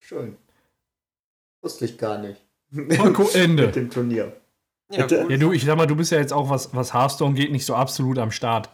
[0.00, 0.36] Schön.
[1.62, 2.42] Wusste ich gar nicht.
[2.70, 3.68] Marco, Mit Ende.
[3.68, 4.32] dem Turnier.
[4.90, 5.06] ja.
[5.06, 7.64] Ja, du, ich sag mal, du bist ja jetzt auch, was, was Hearthstone geht, nicht
[7.66, 8.70] so absolut am Start.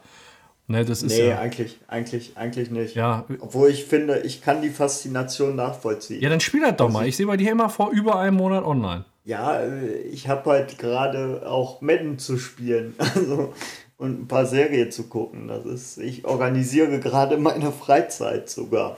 [0.68, 1.38] Ne, das ist Nee, ja.
[1.38, 2.96] eigentlich, eigentlich, eigentlich nicht.
[2.96, 6.20] Ja, Obwohl ich finde, ich kann die Faszination nachvollziehen.
[6.20, 7.06] ja, dann spiel das doch mal.
[7.06, 9.04] Ich sehe bei dir immer vor über einem Monat online.
[9.24, 13.52] Ja, äh, ich habe halt gerade auch Madden zu spielen also,
[13.96, 15.46] und ein paar Serien zu gucken.
[15.46, 18.96] Das ist, ich organisiere gerade meine Freizeit sogar.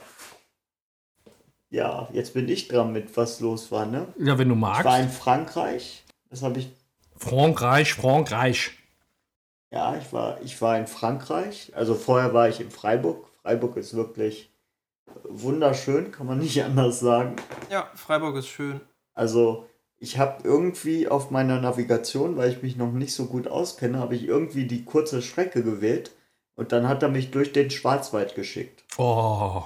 [1.69, 4.07] Ja, jetzt bin ich dran mit, was los war, ne?
[4.17, 4.99] Ja, wenn du Ich war magst.
[5.03, 6.03] in Frankreich.
[6.29, 6.69] Das habe ich.
[7.15, 8.71] Frankreich, Frankreich.
[9.71, 11.71] Ja, ich war, ich war in Frankreich.
[11.75, 13.27] Also vorher war ich in Freiburg.
[13.43, 14.49] Freiburg ist wirklich
[15.23, 17.35] wunderschön, kann man nicht anders sagen.
[17.69, 18.81] ja, Freiburg ist schön.
[19.13, 23.99] Also ich habe irgendwie auf meiner Navigation, weil ich mich noch nicht so gut auskenne,
[23.99, 26.11] habe ich irgendwie die kurze Strecke gewählt
[26.55, 29.63] und dann hat er mich durch den Schwarzwald geschickt, Oh.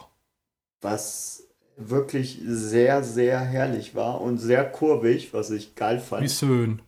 [0.82, 1.43] was
[1.78, 6.32] wirklich sehr, sehr herrlich war und sehr kurvig, was ich geil Wie fand.
[6.32, 6.82] schön.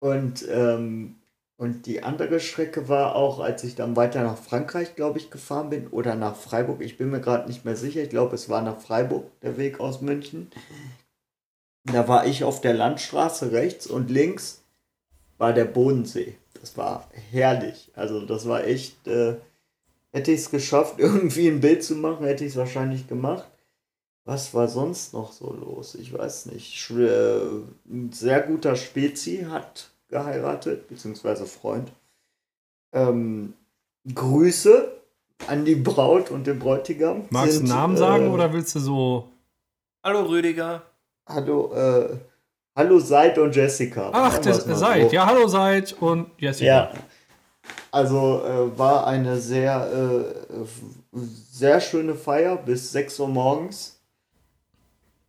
[0.00, 1.16] Und, ähm,
[1.56, 5.70] und die andere Strecke war auch, als ich dann weiter nach Frankreich, glaube ich, gefahren
[5.70, 6.80] bin oder nach Freiburg.
[6.80, 8.02] Ich bin mir gerade nicht mehr sicher.
[8.02, 10.50] Ich glaube, es war nach Freiburg der Weg aus München.
[11.84, 14.62] Da war ich auf der Landstraße rechts und links
[15.38, 16.36] war der Bodensee.
[16.60, 17.90] Das war herrlich.
[17.94, 19.36] Also das war echt, äh,
[20.12, 23.48] hätte ich es geschafft, irgendwie ein Bild zu machen, hätte ich es wahrscheinlich gemacht.
[24.24, 25.94] Was war sonst noch so los?
[25.94, 26.90] Ich weiß nicht.
[26.90, 27.38] Äh,
[27.88, 31.90] ein sehr guter Spezi hat geheiratet, beziehungsweise Freund.
[32.92, 33.54] Ähm,
[34.14, 34.92] Grüße
[35.46, 37.24] an die Braut und den Bräutigam.
[37.30, 39.28] Magst du Sind, einen Namen sagen äh, oder willst du so.
[40.04, 40.82] Hallo Rüdiger.
[41.26, 42.16] Hallo, äh,
[42.76, 44.10] hallo Seid und Jessica.
[44.12, 45.10] Ach, Sagen das mal seid.
[45.10, 45.14] so.
[45.16, 46.66] Ja, hallo seid und Jessica.
[46.66, 46.92] Ja.
[47.90, 51.18] Also äh, war eine sehr, äh,
[51.50, 54.00] sehr schöne Feier bis 6 Uhr morgens.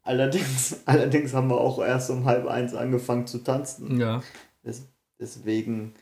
[0.01, 3.99] Allerdings, allerdings haben wir auch erst um halb eins angefangen zu tanzen.
[3.99, 4.21] Ja.
[4.63, 4.87] Des,
[5.19, 5.93] deswegen,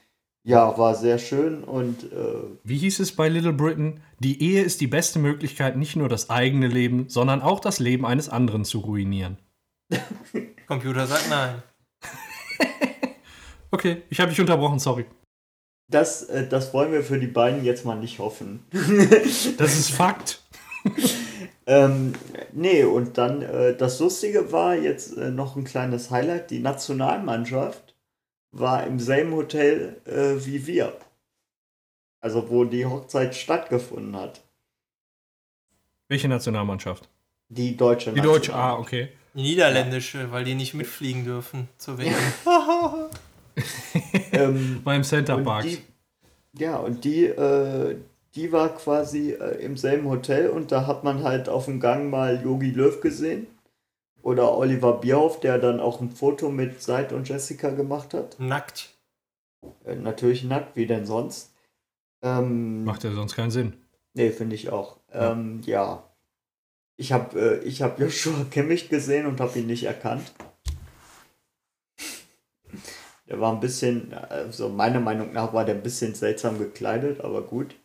[0.44, 4.00] ja, war sehr schön und äh, Wie hieß es bei Little Britain?
[4.20, 8.06] Die Ehe ist die beste Möglichkeit, nicht nur das eigene Leben, sondern auch das Leben
[8.06, 9.38] eines anderen zu ruinieren.
[10.68, 11.64] Computer sagt nein.
[13.70, 15.06] Okay, ich habe dich unterbrochen, sorry.
[15.88, 18.66] Das, äh, das wollen wir für die beiden jetzt mal nicht hoffen.
[19.58, 20.42] Das ist Fakt.
[21.70, 22.14] Ähm,
[22.54, 26.50] nee, und dann äh, das Lustige war jetzt äh, noch ein kleines Highlight.
[26.50, 27.94] Die Nationalmannschaft
[28.52, 30.96] war im selben Hotel äh, wie wir.
[32.22, 34.40] Also wo die Hochzeit stattgefunden hat.
[36.08, 37.10] Welche Nationalmannschaft?
[37.50, 38.56] Die deutsche Die deutsche.
[38.56, 39.10] Ah, okay.
[39.34, 42.16] Die niederländische, weil die nicht mitfliegen dürfen zur WM.
[44.44, 45.66] Ähm, Beim Center Park.
[46.54, 47.96] ja, und die, äh,
[48.36, 52.10] die war quasi äh, im selben Hotel und da hat man halt auf dem Gang
[52.10, 53.48] mal Yogi Löw gesehen.
[54.22, 58.40] Oder Oliver Bierhoff, der dann auch ein Foto mit Seid und Jessica gemacht hat.
[58.40, 58.90] Nackt.
[59.86, 61.54] Äh, natürlich nackt, wie denn sonst.
[62.22, 63.74] Ähm, Macht ja sonst keinen Sinn.
[64.14, 64.98] nee, finde ich auch.
[65.14, 65.32] Ja.
[65.32, 66.04] Ähm, ja.
[66.98, 70.32] Ich habe äh, ich hab Joshua Kimmich gesehen und habe ihn nicht erkannt.
[73.28, 77.42] Der war ein bisschen, also meiner Meinung nach war der ein bisschen seltsam gekleidet, aber
[77.42, 77.76] gut.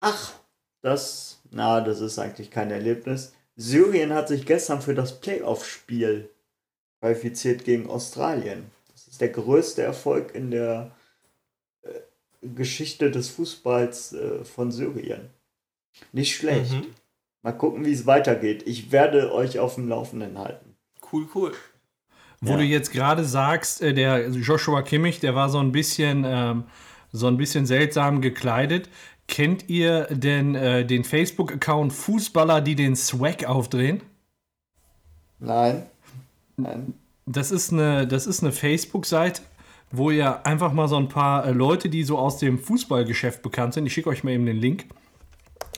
[0.00, 0.34] Ach,
[0.82, 3.32] das, na, das ist eigentlich kein Erlebnis.
[3.56, 6.30] Syrien hat sich gestern für das Playoff-Spiel
[7.00, 8.70] qualifiziert gegen Australien.
[8.92, 10.94] Das ist der größte Erfolg in der
[11.82, 12.00] äh,
[12.42, 15.30] Geschichte des Fußballs äh, von Syrien.
[16.12, 16.72] Nicht schlecht.
[16.72, 16.94] Mhm.
[17.42, 18.66] Mal gucken, wie es weitergeht.
[18.66, 20.76] Ich werde euch auf dem Laufenden halten.
[21.10, 21.52] Cool, cool.
[22.40, 22.56] Wo Ja.
[22.58, 26.64] du jetzt gerade sagst, äh, der Joshua Kimmich, der war so ein bisschen, ähm,
[27.12, 28.88] so ein bisschen seltsam gekleidet.
[29.28, 34.02] Kennt ihr denn äh, den Facebook-Account Fußballer, die den Swag aufdrehen?
[35.38, 35.84] Nein.
[36.56, 36.94] Nein.
[37.26, 39.42] Das ist eine, das ist eine Facebook-Seite,
[39.92, 43.74] wo ihr einfach mal so ein paar äh, Leute, die so aus dem Fußballgeschäft bekannt
[43.74, 44.86] sind, ich schicke euch mal eben den Link,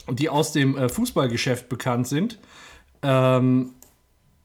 [0.09, 2.39] die aus dem äh, Fußballgeschäft bekannt sind,
[3.03, 3.73] ähm,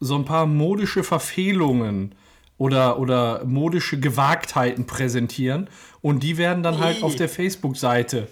[0.01, 2.15] so ein paar modische Verfehlungen
[2.57, 5.69] oder, oder modische Gewagtheiten präsentieren
[6.01, 8.29] und die werden dann halt auf der Facebook-Seite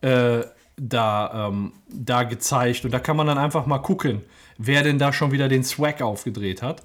[0.00, 0.40] äh,
[0.76, 4.22] da, ähm, da gezeigt und da kann man dann einfach mal gucken,
[4.58, 6.82] wer denn da schon wieder den Swag aufgedreht hat.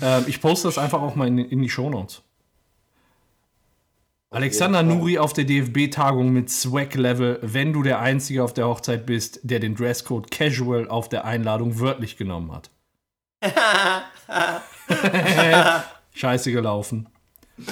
[0.00, 2.22] Ähm, ich poste das einfach auch mal in, in die Shownotes.
[4.34, 4.82] Alexander.
[4.82, 9.60] Nuri auf der DFB-Tagung mit Swag-Level, wenn du der Einzige auf der Hochzeit bist, der
[9.60, 12.70] den Dresscode Casual auf der Einladung wörtlich genommen hat.
[16.14, 17.08] Scheiße gelaufen.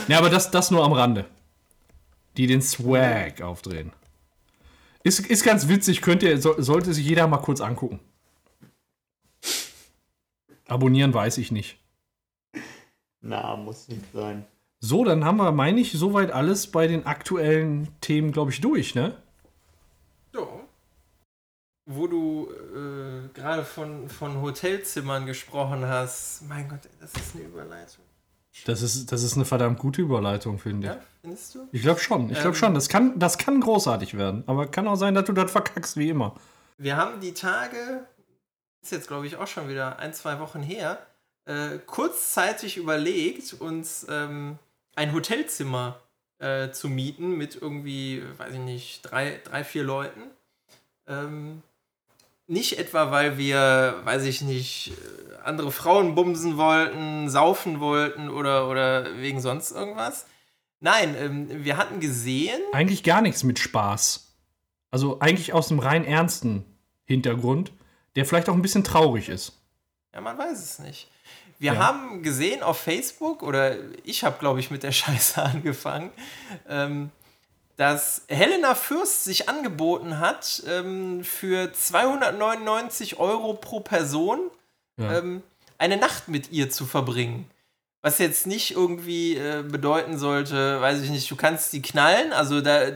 [0.09, 1.27] Ja, aber das, das nur am Rande.
[2.37, 3.93] Die den Swag aufdrehen.
[5.03, 8.01] Ist, ist ganz witzig, könnt ihr, so, sollte sich jeder mal kurz angucken.
[10.69, 11.79] Abonnieren weiß ich nicht.
[13.21, 14.45] Na, muss nicht sein.
[14.81, 18.95] So, dann haben wir, meine ich, soweit alles bei den aktuellen Themen, glaube ich, durch,
[18.95, 19.17] ne?
[21.95, 26.43] Wo du äh, gerade von, von Hotelzimmern gesprochen hast.
[26.49, 28.05] Mein Gott, das ist eine Überleitung.
[28.67, 30.93] Das ist, das ist eine verdammt gute Überleitung, finde ich.
[30.95, 31.69] Ja, findest du?
[31.73, 32.55] Ich glaube schon, ich glaube Ähm.
[32.55, 32.75] schon.
[32.75, 34.45] Das kann, das kann großartig werden.
[34.47, 36.35] Aber kann auch sein, dass du das verkackst, wie immer.
[36.77, 38.07] Wir haben die Tage,
[38.83, 40.99] ist jetzt glaube ich auch schon wieder ein, zwei Wochen her,
[41.47, 44.59] äh, kurzzeitig überlegt, uns ähm,
[44.95, 46.01] ein Hotelzimmer
[46.39, 50.21] äh, zu mieten mit irgendwie, weiß ich nicht, drei, drei vier Leuten.
[51.07, 51.63] Ähm,
[52.47, 58.69] nicht etwa, weil wir, weiß ich nicht, äh, andere Frauen bumsen wollten, saufen wollten oder,
[58.69, 60.27] oder wegen sonst irgendwas.
[60.81, 64.29] Nein, ähm, wir hatten gesehen, Eigentlich gar nichts mit Spaß.
[64.91, 66.65] Also eigentlich aus einem rein ernsten
[67.05, 67.73] Hintergrund,
[68.17, 69.53] der vielleicht auch ein bisschen traurig ist.
[70.15, 71.09] Ja, man weiß es nicht.
[71.59, 71.79] Wir Ja.
[71.87, 76.11] haben gesehen auf Facebook, oder ich habe, glaube ich, mit der Scheiße angefangen,
[76.69, 77.11] ähm,
[77.83, 84.39] dass Helena Fürst sich angeboten hat, ähm, für 299 Euro pro Person
[84.97, 85.19] Ja.
[85.19, 85.43] ähm,
[85.79, 87.51] eine Nacht mit ihr zu verbringen.
[88.01, 92.61] Was jetzt nicht irgendwie äh, bedeuten sollte, weiß ich nicht, du kannst die knallen, also
[92.61, 92.91] da,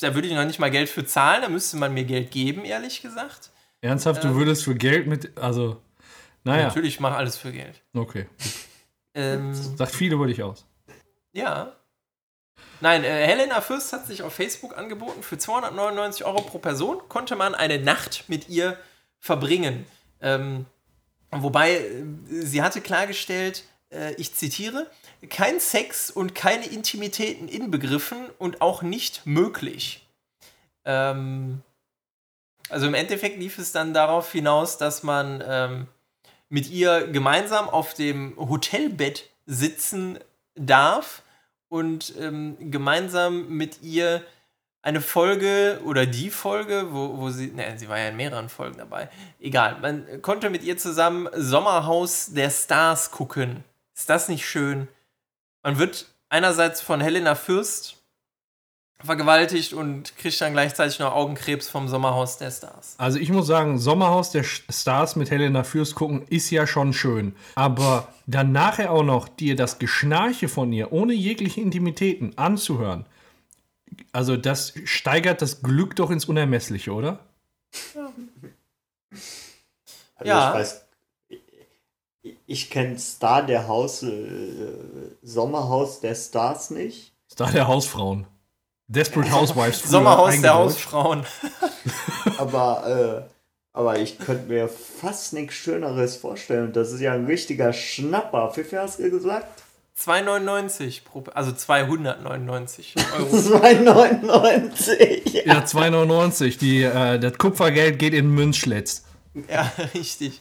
[0.00, 2.64] da würde ich noch nicht mal Geld für zahlen, da müsste man mir Geld geben,
[2.64, 3.50] ehrlich gesagt.
[3.80, 4.32] Ernsthaft, Ähm.
[4.32, 5.38] du würdest für Geld mit.
[5.38, 5.80] Also,
[6.42, 7.80] naja, Natürlich, ich mache alles für Geld.
[7.94, 8.26] okay.
[9.14, 10.64] Ähm, Sagt viel über dich aus.
[11.32, 11.72] Ja.
[12.80, 15.22] Nein, äh, Helena Fürst hat sich auf Facebook angeboten.
[15.22, 18.78] Für 299 Euro pro Person konnte man eine Nacht mit ihr
[19.18, 19.86] verbringen.
[20.22, 20.66] Ähm,
[21.30, 24.86] wobei äh, sie hatte klargestellt, äh, ich zitiere,
[25.28, 30.06] kein Sex und keine Intimitäten inbegriffen und auch nicht möglich.
[30.86, 31.62] Ähm,
[32.70, 35.86] also im Endeffekt lief es dann darauf hinaus, dass man ähm,
[36.48, 40.18] mit ihr gemeinsam auf dem Hotelbett sitzen
[40.54, 41.22] darf
[41.70, 44.22] und ähm, gemeinsam mit ihr
[44.82, 48.78] eine Folge oder die Folge, wo, wo sie, ne, sie war ja in mehreren Folgen
[48.78, 53.64] dabei, egal, man konnte mit ihr zusammen Sommerhaus der Stars gucken.
[53.94, 54.88] Ist das nicht schön?
[55.62, 57.99] Man wird einerseits von Helena Fürst
[59.04, 62.94] vergewaltigt und kriegt dann gleichzeitig noch Augenkrebs vom Sommerhaus der Stars.
[62.98, 67.34] Also ich muss sagen, Sommerhaus der Stars mit Helena Fürst gucken ist ja schon schön.
[67.54, 73.06] Aber dann nachher auch noch dir das Geschnarche von ihr ohne jegliche Intimitäten anzuhören,
[74.12, 77.18] also das steigert das Glück doch ins Unermessliche, oder?
[80.16, 80.48] Also Ja.
[80.50, 80.84] ich weiß,
[82.22, 87.12] ich, ich kenne Star der Haus, äh, Sommerhaus der Stars nicht.
[87.36, 88.26] Da der Hausfrauen.
[88.90, 89.80] Desperate Housewives.
[89.80, 90.54] früher Sommerhaus der.
[90.54, 91.24] Hausfrauen.
[92.38, 93.30] Aber, äh,
[93.72, 96.66] aber ich könnte mir fast nichts Schöneres vorstellen.
[96.66, 98.52] Und das ist ja ein richtiger Schnapper.
[98.56, 99.62] Wie viel hast du gesagt?
[99.98, 103.26] 2,99 pro, also 299 Euro.
[103.36, 105.46] 2,99.
[105.46, 106.58] Ja, 2,99.
[106.58, 109.04] Die, äh, das Kupfergeld geht in Münzschlitz.
[109.48, 110.40] ja, richtig.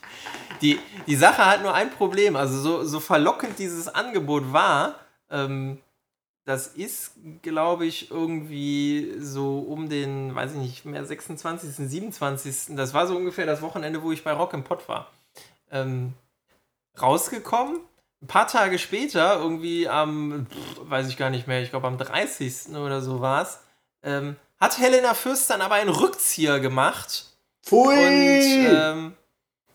[0.62, 2.36] Die, die Sache hat nur ein Problem.
[2.36, 4.96] Also so, so verlockend dieses Angebot war,
[5.30, 5.78] ähm,
[6.50, 7.12] das ist,
[7.44, 12.76] glaube ich, irgendwie so um den, weiß ich nicht, mehr 26., 27.
[12.76, 15.12] Das war so ungefähr das Wochenende, wo ich bei Rock im Pott war.
[15.70, 16.14] Ähm,
[17.00, 17.82] rausgekommen.
[18.24, 22.00] Ein paar Tage später, irgendwie am, pff, weiß ich gar nicht mehr, ich glaube am
[22.00, 22.70] 30.
[22.70, 23.60] oder so war es,
[24.02, 27.28] ähm, hat Helena Fürst dann aber einen Rückzieher gemacht
[27.64, 27.94] Pfui!
[27.94, 29.14] und ähm,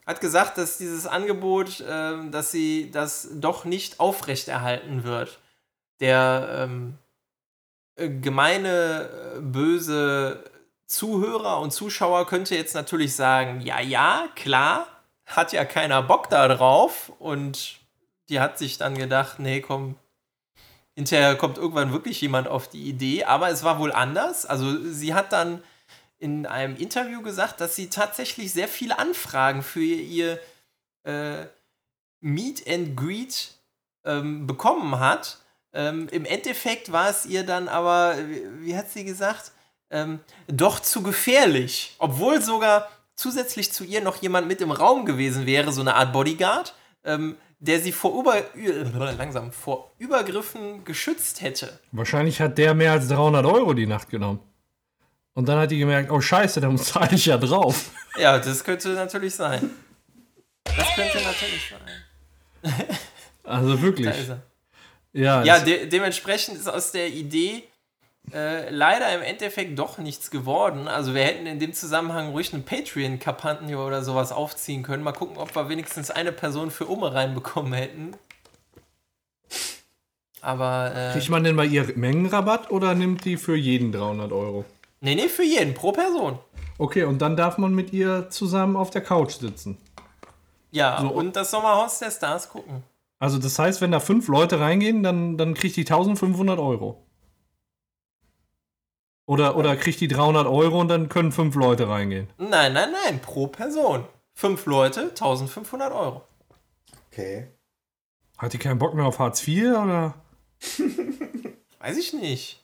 [0.06, 5.38] hat gesagt, dass dieses Angebot, ähm, dass sie das doch nicht aufrechterhalten wird.
[6.00, 6.98] Der ähm,
[7.96, 10.44] äh, gemeine, äh, böse
[10.86, 14.86] Zuhörer und Zuschauer könnte jetzt natürlich sagen, ja, ja, klar,
[15.26, 17.78] hat ja keiner Bock da drauf und
[18.28, 19.96] die hat sich dann gedacht, nee, komm,
[20.94, 24.46] hinterher kommt irgendwann wirklich jemand auf die Idee, aber es war wohl anders.
[24.46, 25.62] Also sie hat dann
[26.18, 30.38] in einem Interview gesagt, dass sie tatsächlich sehr viele Anfragen für ihr
[31.04, 31.46] äh,
[32.20, 33.52] Meet and Greet
[34.04, 35.38] ähm, bekommen hat.
[35.74, 39.50] Ähm, Im Endeffekt war es ihr dann aber, wie, wie hat sie gesagt,
[39.90, 41.94] ähm, doch zu gefährlich.
[41.98, 46.12] Obwohl sogar zusätzlich zu ihr noch jemand mit im Raum gewesen wäre, so eine Art
[46.12, 48.42] Bodyguard, ähm, der sie vor, Über
[49.12, 51.78] langsam, vor Übergriffen geschützt hätte.
[51.92, 54.40] Wahrscheinlich hat der mehr als 300 Euro die Nacht genommen.
[55.32, 57.90] Und dann hat die gemerkt, oh scheiße, da zahle ich ja drauf.
[58.16, 59.70] Ja, das könnte natürlich sein.
[60.62, 62.84] Das könnte natürlich sein.
[63.42, 64.06] Also wirklich.
[64.06, 64.42] Da ist er.
[65.14, 67.62] Ja, Ja, de dementsprechend ist aus der Idee
[68.32, 70.88] äh, leider im Endeffekt doch nichts geworden.
[70.88, 75.02] Also wir hätten in dem Zusammenhang ruhig eine Patreon-Kampagne oder sowas aufziehen können.
[75.02, 78.12] Mal gucken, ob wir wenigstens eine Person für Umme reinbekommen hätten.
[80.40, 84.64] Aber, äh, kriegt man denn bei ihr Mengenrabatt oder nimmt die für jeden 300 Euro?
[85.00, 86.38] nee, nee, für jeden, pro Person.
[86.78, 89.78] Okay, und dann darf man mit ihr zusammen auf der Couch sitzen.
[90.70, 91.08] Ja, So.
[91.08, 92.82] und das Sommerhaus der Stars gucken.
[93.24, 97.06] Also das heißt, wenn da fünf Leute reingehen, dann, dann kriegt die 1500 Euro.
[99.24, 102.28] Oder, oder kriegt die 300 Euro und dann können fünf Leute reingehen.
[102.36, 104.04] Nein, nein, nein, pro Person.
[104.34, 106.20] Fünf Leute, 1500 Euro.
[107.10, 107.46] Okay.
[108.36, 110.16] Hat die keinen Bock mehr auf Hartz IV oder?
[111.78, 112.62] Weiß ich nicht.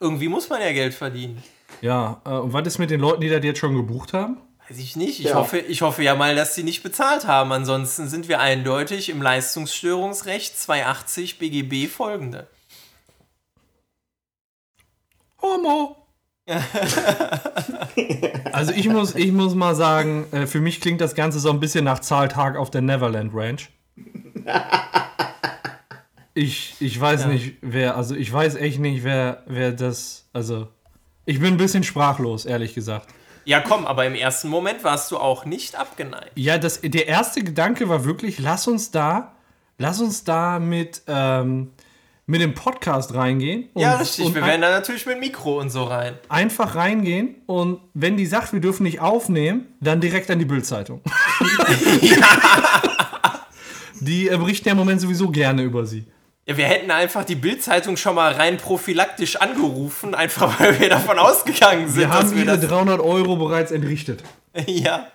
[0.00, 1.40] Irgendwie muss man ja Geld verdienen.
[1.82, 4.38] Ja, äh, und was ist mit den Leuten, die das jetzt schon gebucht haben?
[4.70, 5.18] Weiß ich nicht.
[5.18, 5.34] Ich, Ja.
[5.34, 7.50] hoffe, ich hoffe ja mal, dass sie nicht bezahlt haben.
[7.50, 12.46] Ansonsten sind wir eindeutig im Leistungsstörungsrecht 280 BGB folgende.
[15.42, 15.96] Homo!
[18.52, 21.58] also ich muss, ich muss mal sagen, äh, für mich klingt das Ganze so ein
[21.60, 23.70] bisschen nach Zahltag auf der Neverland Ranch.
[26.34, 27.26] Ich, ich weiß Ja.
[27.28, 30.68] nicht, wer, also ich weiß echt nicht, wer, wer das, also
[31.24, 33.08] ich bin ein bisschen sprachlos, ehrlich gesagt.
[33.44, 36.32] Ja, komm, aber im ersten Moment warst du auch nicht abgeneigt.
[36.34, 39.32] Ja, das, der erste Gedanke war wirklich, lass uns da,
[39.78, 41.72] lass uns da mit, ähm,
[42.26, 43.68] mit dem Podcast reingehen.
[43.74, 44.24] Und, ja, richtig.
[44.26, 46.14] und wir werden da natürlich mit Mikro und so rein.
[46.28, 51.00] einfach reingehen und wenn die sagt, wir dürfen nicht aufnehmen, dann direkt an die Bildzeitung.
[54.00, 56.06] Die äh, berichten ja im Moment sowieso gerne über sie.
[56.46, 61.18] Ja, wir hätten einfach die Bildzeitung schon mal rein prophylaktisch angerufen, einfach weil wir davon
[61.18, 62.68] ausgegangen sind, Wir haben ihre das.
[62.68, 64.22] 300 Euro bereits entrichtet.
[64.66, 65.06] Ja,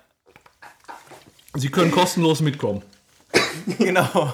[1.56, 2.82] Sie können kostenlos mitkommen.
[3.80, 4.34] genau.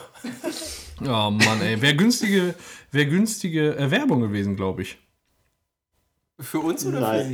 [1.01, 1.81] Oh Mann, ey.
[1.81, 2.55] Wäre günstige,
[2.91, 4.97] wär günstige Werbung gewesen, glaube ich.
[6.39, 7.19] Für uns oder Nein.
[7.21, 7.27] für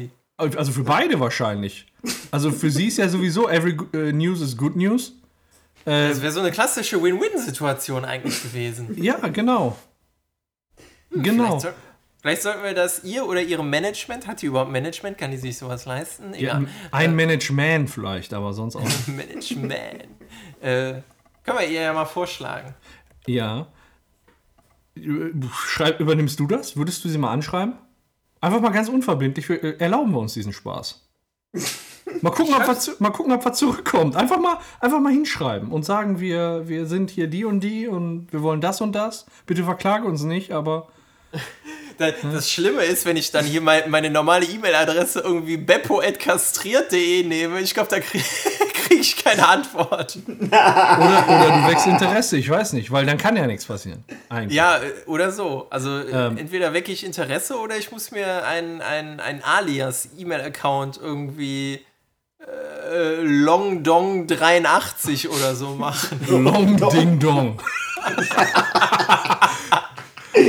[0.49, 0.57] sie?
[0.57, 1.85] Also für beide wahrscheinlich.
[2.31, 5.13] Also für sie ist ja sowieso every äh, news is good news.
[5.87, 8.93] Äh, Das wäre so eine klassische Win-Win-Situation eigentlich gewesen.
[9.01, 9.77] ja, genau.
[11.11, 11.45] Genau.
[11.45, 11.73] Vielleicht, soll,
[12.21, 15.57] vielleicht sollten wir das ihr oder ihrem Management, hat die überhaupt Management, kann die sich
[15.57, 16.33] sowas leisten?
[16.33, 18.83] Ja, ein Management vielleicht, aber sonst auch.
[19.07, 19.73] Management.
[20.61, 21.01] äh,
[21.43, 22.75] können wir ihr ja mal vorschlagen.
[23.25, 23.67] Ja.
[25.67, 26.75] Schreib, übernimmst du das?
[26.75, 27.75] Würdest du sie mal anschreiben?
[28.41, 29.49] Einfach mal ganz unverbindlich.
[29.49, 31.07] Äh, erlauben wir uns diesen Spaß.
[32.21, 34.15] Mal gucken, ob was, mal gucken, ob was zurückkommt.
[34.15, 38.27] Einfach mal, einfach mal hinschreiben und sagen, wir, wir sind hier die und die und
[38.31, 39.25] wir wollen das und das.
[39.45, 40.87] Bitte verklage uns nicht, aber
[41.97, 47.59] Da- Das Schlimme ist, wenn ich dann hier mein, meine normale E-Mail-Adresse irgendwie beppo.kastriert.de nehme,
[47.59, 48.23] ich glaube, da kriege
[48.73, 50.17] krieg ich keine Antwort.
[50.27, 54.03] oder, oder du wächst Interesse, ich weiß nicht, weil dann kann ja nichts passieren.
[54.29, 54.55] Eigentlich.
[54.55, 55.67] Ja, äh, oder so.
[55.69, 56.37] Also äh, Ähm.
[56.37, 61.81] entweder wecke ich Interesse oder ich muss mir ein, ein, ein Alias-E-Mail-Account irgendwie
[62.39, 66.19] äh, Longdong83 oder so machen.
[66.29, 67.59] Long Ding Dong.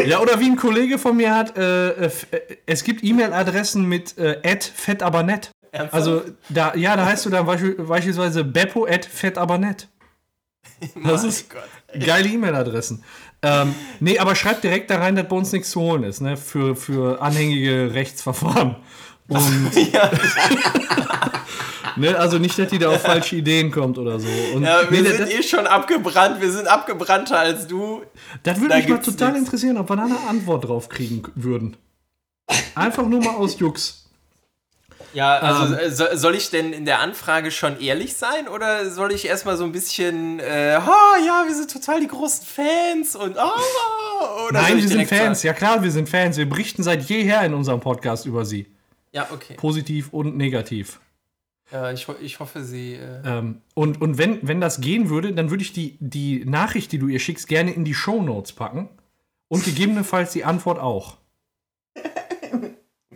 [0.06, 2.10] ja, oder wie ein Kollege von mir hat, äh, äh, äh,
[2.66, 5.50] es gibt E-Mail-Adressen mit äh, fett aber nett.
[5.72, 5.94] Ernsthaft?
[5.94, 9.88] Also, da, ja, da heißt du dann beispiel, beispielsweise beppo at fett aber nett.
[11.04, 12.04] Das ist Gott.
[12.04, 13.02] geile E-Mail-Adressen.
[13.42, 16.36] Ähm, nee, aber schreibt direkt da rein, dass bei uns nichts zu holen ist, ne?
[16.36, 18.76] Für, für anhängige Rechtsverfahren.
[19.28, 20.10] Und, Ja,
[21.96, 24.28] ne, also nicht, dass die da auf falsche Ideen kommt oder so.
[24.54, 26.40] Und, ja, wir nee, sind das, eh schon abgebrannt.
[26.40, 28.02] Wir sind abgebrannter als du.
[28.42, 29.44] Das würde Da mich mal total nix.
[29.44, 31.76] interessieren, ob wir da eine Antwort drauf kriegen würden.
[32.74, 34.04] Einfach nur mal aus Jux.
[35.14, 39.10] Ja, also ähm, so, soll ich denn in der Anfrage schon ehrlich sein oder soll
[39.12, 43.36] ich erstmal so ein bisschen, äh, oh, ja, wir sind total die großen Fans und
[43.38, 45.46] oh, Nein, wir sind Fans, sagen?
[45.46, 46.36] ja klar, wir sind Fans.
[46.36, 48.66] Wir berichten seit jeher in unserem Podcast über sie.
[49.12, 49.54] Ja, okay.
[49.54, 51.00] Positiv und negativ.
[51.70, 52.94] Ja, ich, ich hoffe, sie.
[52.94, 56.92] Äh ähm, und und wenn, wenn das gehen würde, dann würde ich die, die Nachricht,
[56.92, 58.88] die du ihr schickst, gerne in die Show Notes packen.
[59.48, 61.16] Und gegebenenfalls die Antwort auch.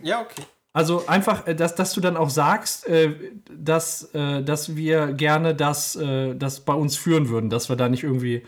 [0.01, 0.43] ja, okay.
[0.73, 3.15] Also einfach, äh, dass, dass du dann auch sagst, äh,
[3.55, 8.03] dass, äh, dass wir gerne das, das bei uns führen würden, dass wir da nicht
[8.03, 8.43] irgendwie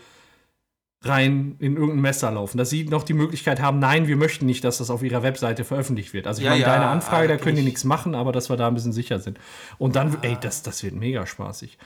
[1.02, 2.58] rein in irgendein Messer laufen.
[2.58, 5.64] Dass sie noch die Möglichkeit haben, nein, wir möchten nicht, dass das auf ihrer Webseite
[5.64, 6.26] veröffentlicht wird.
[6.26, 8.56] Also ich ja, meine, ja, deine Anfrage, da können die nichts machen, aber dass wir
[8.56, 9.38] da ein bisschen sicher sind.
[9.78, 11.78] Und dann, ey, das, das wird mega spaßig.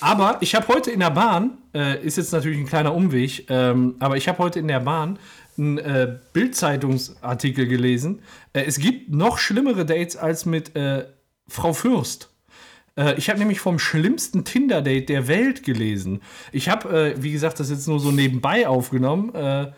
[0.00, 3.96] aber ich habe heute in der Bahn, äh, ist jetzt natürlich ein kleiner Umweg, ähm,
[3.98, 5.18] aber ich habe heute in der Bahn
[5.56, 8.22] einen äh, Bildzeitungsartikel gelesen.
[8.52, 11.06] Äh, es gibt noch schlimmere Dates als mit äh,
[11.48, 12.30] Frau Fürst.
[12.98, 16.20] Äh, ich habe nämlich vom schlimmsten Tinder-Date der Welt gelesen.
[16.52, 19.72] Ich habe, äh, wie gesagt, das jetzt nur so nebenbei aufgenommen äh,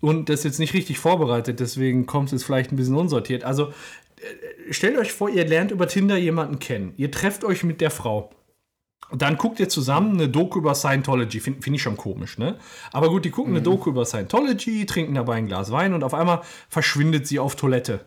[0.00, 3.44] und das jetzt nicht richtig vorbereitet, deswegen kommt es jetzt vielleicht ein bisschen unsortiert.
[3.44, 3.72] Also
[4.70, 6.94] stellt euch vor, ihr lernt über Tinder jemanden kennen.
[6.96, 8.30] Ihr trefft euch mit der Frau.
[9.14, 11.40] Dann guckt ihr zusammen eine Doku über Scientology.
[11.40, 12.56] Finde find ich schon komisch, ne?
[12.92, 13.58] Aber gut, die gucken mhm.
[13.58, 17.54] eine Doku über Scientology, trinken dabei ein Glas Wein und auf einmal verschwindet sie auf
[17.54, 18.06] Toilette.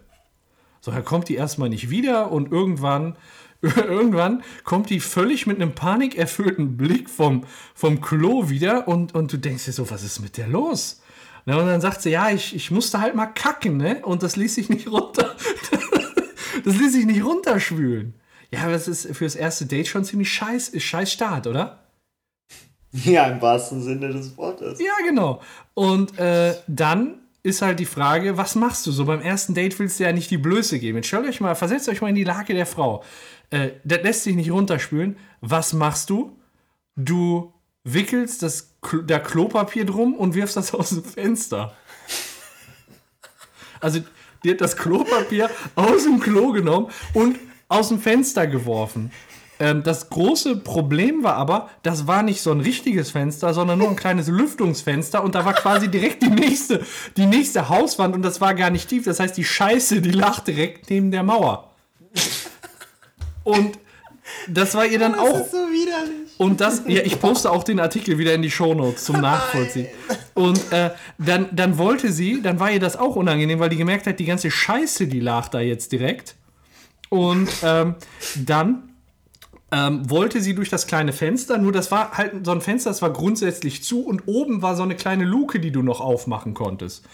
[0.81, 3.17] So, dann kommt die erstmal nicht wieder und irgendwann
[3.61, 7.43] irgendwann kommt die völlig mit einem panikerfüllten Blick vom,
[7.73, 11.01] vom Klo wieder und, und du denkst dir so, was ist mit der los?
[11.45, 14.03] Na, und dann sagt sie, ja, ich, ich musste halt mal kacken, ne?
[14.03, 15.35] Und das ließ sich nicht runter.
[16.63, 18.15] das ließ sich nicht runterspülen.
[18.51, 21.85] Ja, aber das ist fürs erste Date schon ziemlich scheiß, scheiß Start, oder?
[22.91, 24.79] Ja, im wahrsten Sinne des Wortes.
[24.79, 25.41] Ja, genau.
[25.73, 28.91] Und äh, dann ist halt die Frage, was machst du?
[28.91, 30.97] So beim ersten Date willst du ja nicht die Blöße geben.
[30.97, 33.03] Jetzt stellt euch mal, versetzt euch mal in die Lage der Frau.
[33.49, 35.17] Äh, das lässt sich nicht runterspülen.
[35.41, 36.37] Was machst du?
[36.95, 41.75] Du wickelst das, der Klopapier drum und wirfst das aus dem Fenster.
[43.79, 43.99] Also,
[44.43, 47.37] die hat das Klopapier aus dem Klo genommen und
[47.67, 49.11] aus dem Fenster geworfen.
[49.59, 53.89] Ähm, das große Problem war aber, das war nicht so ein richtiges Fenster, sondern nur
[53.89, 56.85] ein kleines Lüftungsfenster und da war quasi direkt die nächste,
[57.15, 59.05] die nächste Hauswand und das war gar nicht tief.
[59.05, 61.71] Das heißt, die Scheiße, die lag direkt neben der Mauer.
[63.45, 63.79] Und
[64.47, 65.39] das war ihr dann das auch.
[65.39, 66.31] Ist so widerlich.
[66.37, 69.87] Und das, ja, ich poste auch den Artikel wieder in die Shownotes zum Nachvollziehen.
[70.33, 74.07] Und äh, dann, dann wollte sie, dann war ihr das auch unangenehm, weil die gemerkt
[74.07, 76.35] hat, die ganze Scheiße, die lag da jetzt direkt.
[77.09, 77.95] Und ähm,
[78.35, 78.95] dann
[79.71, 83.01] ähm, wollte sie durch das kleine Fenster, nur das war halt so ein Fenster, das
[83.01, 87.05] war grundsätzlich zu und oben war so eine kleine Luke, die du noch aufmachen konntest.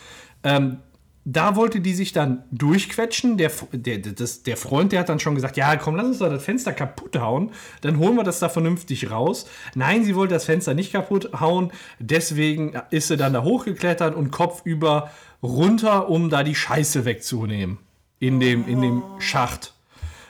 [0.43, 0.77] Ähm,
[1.23, 3.37] da wollte die sich dann durchquetschen.
[3.37, 6.29] Der, der, das, der Freund, der hat dann schon gesagt, ja, komm, lass uns doch
[6.29, 7.51] das Fenster kaputt hauen.
[7.81, 9.47] Dann holen wir das da vernünftig raus.
[9.75, 11.71] Nein, sie wollte das Fenster nicht kaputt hauen.
[11.99, 15.11] Deswegen ist sie dann da hochgeklettert und kopfüber
[15.43, 17.77] runter, um da die Scheiße wegzunehmen.
[18.19, 19.73] In dem, in dem Schacht.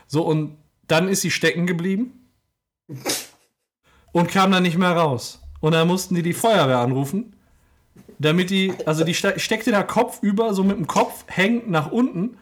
[0.08, 2.28] So, und dann ist sie stecken geblieben.
[4.12, 5.42] Und kam dann nicht mehr raus.
[5.62, 7.34] Und dann mussten die die Feuerwehr anrufen
[8.22, 12.38] damit die, also die steckte da Kopf über, so mit dem Kopf hängend nach unten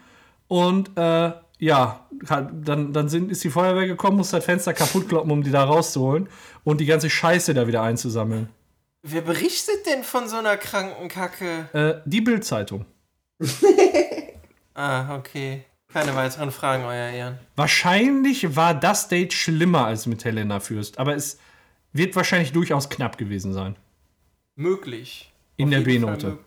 [0.47, 5.31] und äh, ja, dann, dann sind, ist die Feuerwehr gekommen, muss das Fenster kaputt kloppen,
[5.31, 6.29] um die da rauszuholen
[6.63, 8.49] und die ganze Scheiße da wieder einzusammeln.
[9.01, 11.69] Wer berichtet denn von so einer kranken Kacke?
[11.73, 12.85] Äh, die Bildzeitung.
[14.73, 15.65] ah, okay.
[15.91, 17.39] Keine weiteren Fragen, euer Ehren.
[17.55, 21.39] Wahrscheinlich war das Date schlimmer als mit Helena Fürst, aber es
[21.93, 23.75] wird wahrscheinlich durchaus knapp gewesen sein.
[24.55, 25.28] Möglich.
[25.59, 26.37] In der B-Note.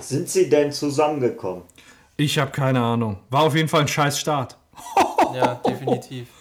[0.00, 1.64] Sind sie denn zusammengekommen?
[2.16, 3.18] Ich habe keine Ahnung.
[3.28, 4.56] War auf jeden Fall ein scheiß Start.
[5.34, 6.28] ja, definitiv.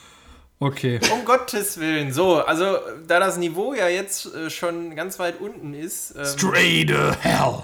[0.59, 0.97] Okay.
[1.11, 2.14] Um Gottes Willen.
[2.14, 6.16] So, also da das Niveau ja jetzt äh, schon ganz weit unten ist.
[6.16, 7.64] Ähm, Straight to Hell.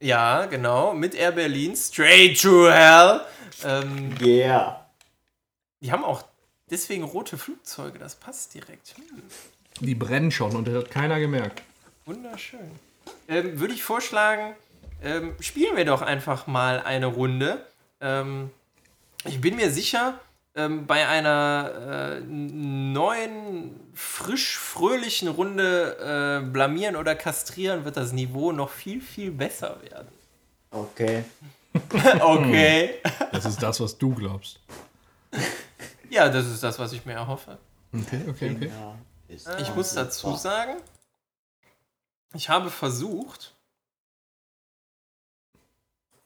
[0.00, 0.92] Ja, genau.
[0.92, 1.74] Mit Air Berlin.
[1.74, 3.22] Straight to Hell.
[3.64, 4.84] Ähm, yeah.
[5.80, 6.22] Die haben auch
[6.70, 7.98] deswegen rote Flugzeuge.
[7.98, 8.94] Das passt direkt.
[8.96, 9.22] Hm.
[9.80, 11.62] Die brennen schon und das hat keiner gemerkt.
[12.04, 12.78] Wunderschön
[13.28, 14.54] ähm, würde ich vorschlagen,
[15.02, 17.66] ähm, spielen wir doch einfach mal eine Runde.
[18.00, 18.50] Ähm,
[19.24, 20.18] ich bin mir sicher,
[20.56, 28.52] ähm, bei einer äh, neuen, frisch, fröhlichen Runde äh, blamieren oder kastrieren wird das Niveau
[28.52, 30.08] noch viel, viel besser werden.
[30.70, 31.24] Okay.
[32.20, 32.94] okay.
[33.32, 34.60] Das ist das, was du glaubst.
[36.08, 37.58] Ja, das ist das, was ich mir erhoffe.
[37.92, 38.70] Okay, okay, okay.
[39.60, 40.76] Ich muss dazu sagen,
[42.34, 43.54] ich habe versucht,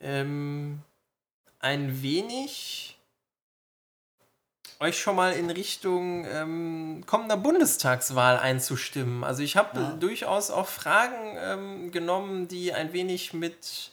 [0.00, 0.80] ähm,
[1.60, 2.96] ein wenig
[4.80, 9.24] euch schon mal in Richtung ähm, kommender Bundestagswahl einzustimmen.
[9.24, 9.90] Also ich habe Ja.
[9.94, 13.90] durchaus auch Fragen ähm, genommen, die ein wenig mit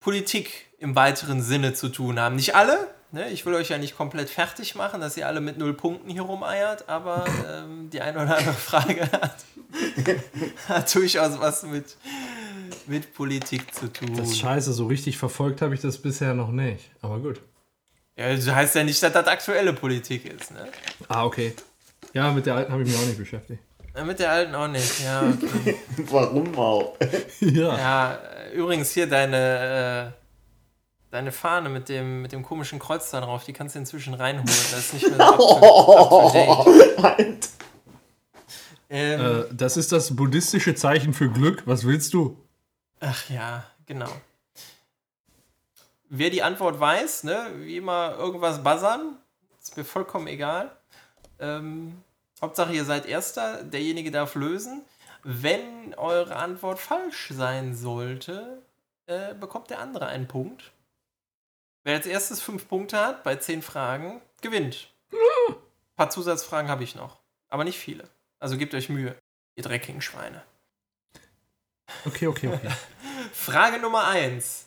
[0.00, 2.34] Politik im weiteren Sinne zu tun haben.
[2.34, 3.30] Nicht alle, ne?
[3.30, 6.22] ich will euch ja nicht komplett fertig machen, dass ihr alle mit null Punkten hier
[6.22, 9.36] rumeiert, aber ähm, die eine oder andere Frage hat,
[10.68, 11.96] hat durchaus was mit,
[12.86, 14.16] mit Politik zu tun.
[14.16, 16.90] Das ist scheiße, so richtig verfolgt habe ich das bisher noch nicht.
[17.02, 17.40] Aber gut.
[18.16, 20.68] Ja, das heißt ja nicht, dass das aktuelle Politik ist, ne?
[21.08, 21.54] Ah, okay.
[22.12, 23.62] Ja, mit der alten habe ich mich auch nicht beschäftigt.
[23.94, 25.76] Ja, Mit der alten auch nicht, ja, okay.
[26.10, 26.96] Warum auch?
[27.40, 27.78] ja.
[27.78, 28.18] Ja,
[28.54, 33.52] übrigens hier deine, äh, deine Fahne mit dem, mit dem komischen Kreuz da drauf, die
[33.52, 34.46] kannst du inzwischen reinholen.
[34.46, 37.48] Das ist nicht mehr so up to, up to date.
[38.90, 41.62] Ähm, Äh, das ist das buddhistische Zeichen für Glück.
[41.66, 42.42] Was willst du?
[43.00, 44.10] Ach ja, genau.
[46.08, 49.18] Wer die Antwort weiß, ne, wie immer irgendwas buzzern,
[49.60, 50.74] ist mir vollkommen egal.
[51.38, 52.02] Ähm,
[52.40, 54.82] Hauptsache ihr seid Erster, derjenige darf lösen.
[55.22, 58.62] Wenn eure Antwort falsch sein sollte,
[59.06, 60.72] äh, bekommt der andere einen Punkt.
[61.84, 64.88] Wer als erstes fünf Punkte hat bei zehn Fragen, gewinnt.
[65.12, 65.56] Ein
[65.96, 67.18] paar Zusatzfragen habe ich noch,
[67.48, 68.04] aber nicht viele.
[68.40, 69.16] Also gebt euch Mühe,
[69.56, 70.42] ihr dreckigen Schweine.
[72.04, 72.70] Okay, okay, okay.
[73.32, 74.66] Frage Nummer 1.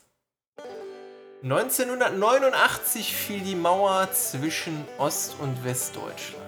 [1.43, 6.45] 1989 fiel die Mauer zwischen Ost- und Westdeutschland.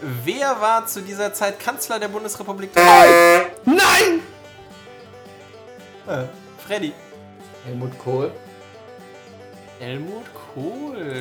[0.00, 3.66] Wer war zu dieser Zeit Kanzler der Bundesrepublik Deutschland?
[3.66, 4.20] Nein!
[6.06, 6.26] Äh,
[6.66, 6.92] Freddy.
[7.64, 8.32] Helmut Kohl.
[9.80, 10.45] Helmut Kohl.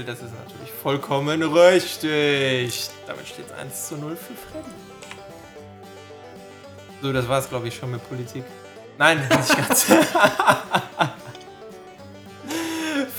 [0.06, 2.90] Das ist natürlich vollkommen richtig.
[3.06, 4.70] Damit steht es 1 zu 0 für Freddy.
[7.02, 8.46] So, das war es, glaube ich, schon mit Politik.
[8.98, 9.84] Nein, nicht ganz.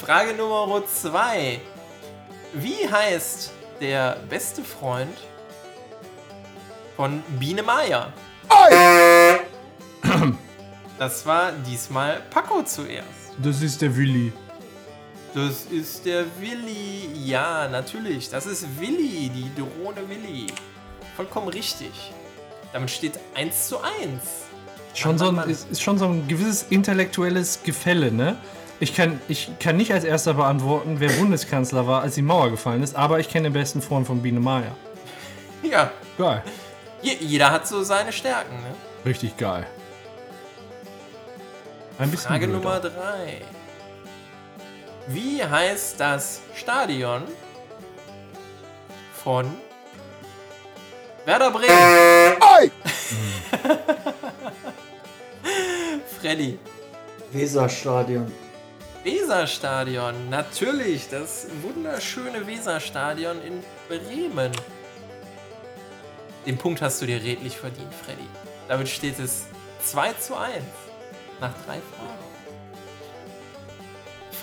[0.00, 1.60] Frage Nummer 2.
[2.54, 3.52] Wie heißt
[3.82, 5.18] der beste Freund
[6.96, 8.10] von Biene Maya?
[10.98, 13.34] Das war diesmal Paco zuerst.
[13.36, 14.32] Das ist der Willi.
[15.36, 17.10] Das ist der Willi.
[17.24, 18.30] Ja, natürlich.
[18.30, 20.46] Das ist Willi, die Drohne Willi.
[21.14, 21.90] Vollkommen richtig.
[22.72, 23.92] Damit steht 1 zu 1.
[24.94, 28.36] Schon so ein, ist, ist schon so ein gewisses intellektuelles Gefälle, ne?
[28.80, 32.82] Ich kann, ich kann nicht als erster beantworten, wer Bundeskanzler war, als die Mauer gefallen
[32.82, 34.74] ist, aber ich kenne den besten Freund von Biene Maya.
[35.62, 36.42] Ja, Geil.
[37.02, 38.54] je- jeder hat so seine Stärken.
[38.56, 38.74] Ne?
[39.10, 39.66] Richtig geil.
[41.98, 42.58] Ein bisschen Frage blöder.
[42.62, 43.42] Nummer 3.
[45.08, 47.22] Wie heißt das Stadion
[49.22, 49.46] von
[51.24, 52.36] Werder Bremen?
[56.20, 56.58] Freddy.
[57.30, 58.32] Weserstadion.
[59.04, 64.50] Weserstadion, natürlich, das wunderschöne Weserstadion in Bremen.
[66.44, 68.26] Den Punkt hast du dir redlich verdient, Freddy.
[68.66, 69.44] Damit steht es
[69.84, 70.56] 2 zu 1
[71.40, 72.25] nach drei Fragen.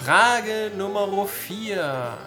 [0.02, 2.18] Frage Nummer 4.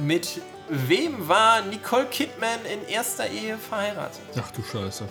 [0.00, 4.20] Mit wem war Nicole Kidman in erster Ehe verheiratet?
[4.38, 5.08] Ach du Scheiße.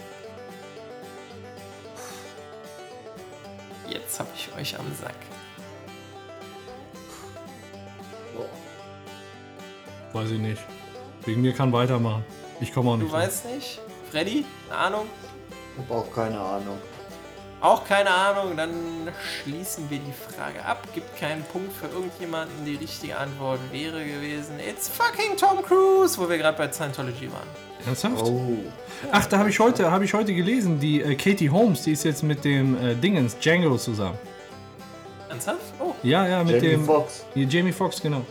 [3.88, 5.16] Jetzt habe ich euch am Sack.
[10.14, 10.62] Weiß ich nicht.
[11.26, 12.26] Wegen mir kann weitermachen.
[12.60, 13.10] Ich komme auch nicht.
[13.10, 13.80] Du weißt nicht?
[14.10, 14.46] Freddy?
[14.70, 15.08] Eine Ahnung?
[15.50, 16.78] Ich habe auch keine Ahnung.
[17.62, 18.74] Auch keine Ahnung, dann
[19.44, 20.88] schließen wir die Frage ab.
[20.96, 22.66] Gibt keinen Punkt für irgendjemanden.
[22.66, 27.48] Die richtige Antwort wäre gewesen: It's fucking Tom Cruise, wo wir gerade bei Scientology waren.
[27.86, 28.24] Ernsthaft?
[28.26, 28.58] Oh.
[29.12, 32.04] Ach, da habe ich heute, habe ich heute gelesen, die äh, Katie Holmes, die ist
[32.04, 34.18] jetzt mit dem äh, Dingens Django zusammen.
[35.30, 35.60] Ernsthaft?
[35.80, 37.26] Oh, Ja, ja, mit Jamie dem Foxx.
[37.34, 38.22] Hier, Jamie Foxx, genau.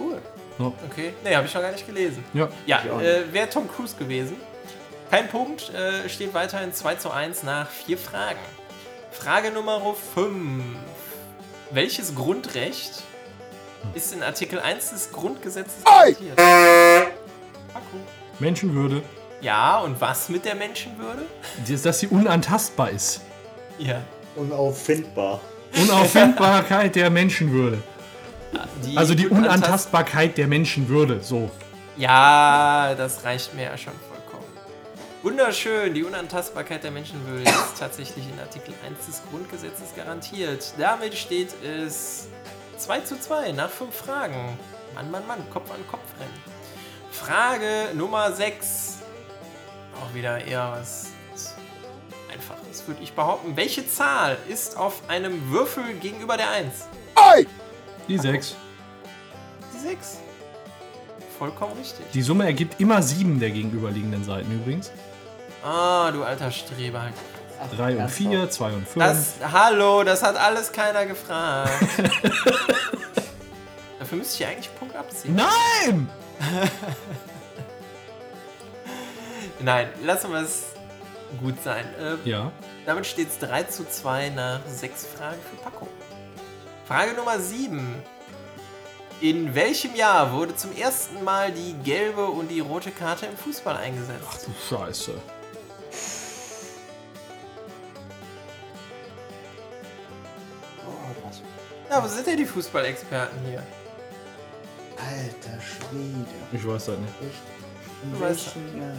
[0.00, 0.18] cool.
[0.58, 0.72] Ja.
[0.90, 2.24] Okay, nee, habe ich noch gar nicht gelesen.
[2.34, 2.48] Ja.
[2.66, 4.36] Ja, äh, wäre Tom Cruise gewesen.
[5.10, 8.38] Kein Punkt, äh, steht weiterhin 2 zu 1 nach vier Fragen.
[9.10, 9.80] Frage Nummer
[10.14, 10.62] 5.
[11.70, 13.02] Welches Grundrecht
[13.94, 16.38] ist in Artikel 1 des Grundgesetzes garantiert?
[18.38, 19.02] Menschenwürde.
[19.40, 21.22] Ja, und was mit der Menschenwürde?
[21.68, 23.20] Dass dass sie unantastbar ist.
[23.78, 24.02] Ja.
[24.36, 25.40] Unauffindbar.
[25.80, 27.82] Unauffindbarkeit der Menschenwürde.
[28.96, 31.20] Also die Unantast- Unantastbarkeit der Menschenwürde.
[31.22, 31.50] So.
[31.96, 34.17] Ja, das reicht mir ja schon vollkommen.
[35.22, 40.72] Wunderschön, die Unantastbarkeit der Menschenwürde ist tatsächlich in Artikel 1 des Grundgesetzes garantiert.
[40.78, 42.28] Damit steht es
[42.76, 44.56] 2 zu 2 nach 5 Fragen.
[44.94, 46.30] Mann, Mann, Mann, Kopf an Kopf rennen.
[47.10, 48.98] Frage Nummer 6.
[50.00, 51.08] Auch wieder eher was
[52.32, 53.56] Einfaches, würde ich behaupten.
[53.56, 56.86] Welche Zahl ist auf einem Würfel gegenüber der 1?
[58.06, 58.54] Die 6.
[59.74, 60.18] die 6.
[61.38, 62.06] Vollkommen richtig.
[62.12, 64.92] Die Summe ergibt immer sieben der gegenüberliegenden Seiten übrigens.
[65.62, 67.02] Ah, du alter Streber.
[67.02, 67.14] halt.
[67.76, 68.14] Drei und ernsthaft?
[68.16, 69.04] vier, zwei und fünf.
[69.04, 71.72] Das, hallo, das hat alles keiner gefragt.
[73.98, 75.34] Dafür müsste ich eigentlich Punkt abziehen.
[75.34, 76.08] Nein!
[79.60, 80.66] Nein, lassen wir es
[81.40, 81.84] gut sein.
[82.00, 82.52] Äh, Ja.
[82.86, 85.88] Damit steht es 3 zu 2 nach 6 Fragen für Paco.
[86.86, 88.02] Frage Nummer 7.
[89.20, 93.76] In welchem Jahr wurde zum ersten Mal die gelbe und die rote Karte im Fußball
[93.76, 94.46] eingesetzt?
[94.46, 95.12] Du Scheiße.
[101.90, 103.62] Ja, wo sind denn die Fußballexperten hier?
[104.98, 106.26] alter Schwede.
[106.52, 107.14] Ich weiß das nicht.
[108.20, 108.92] Welchem Jahr?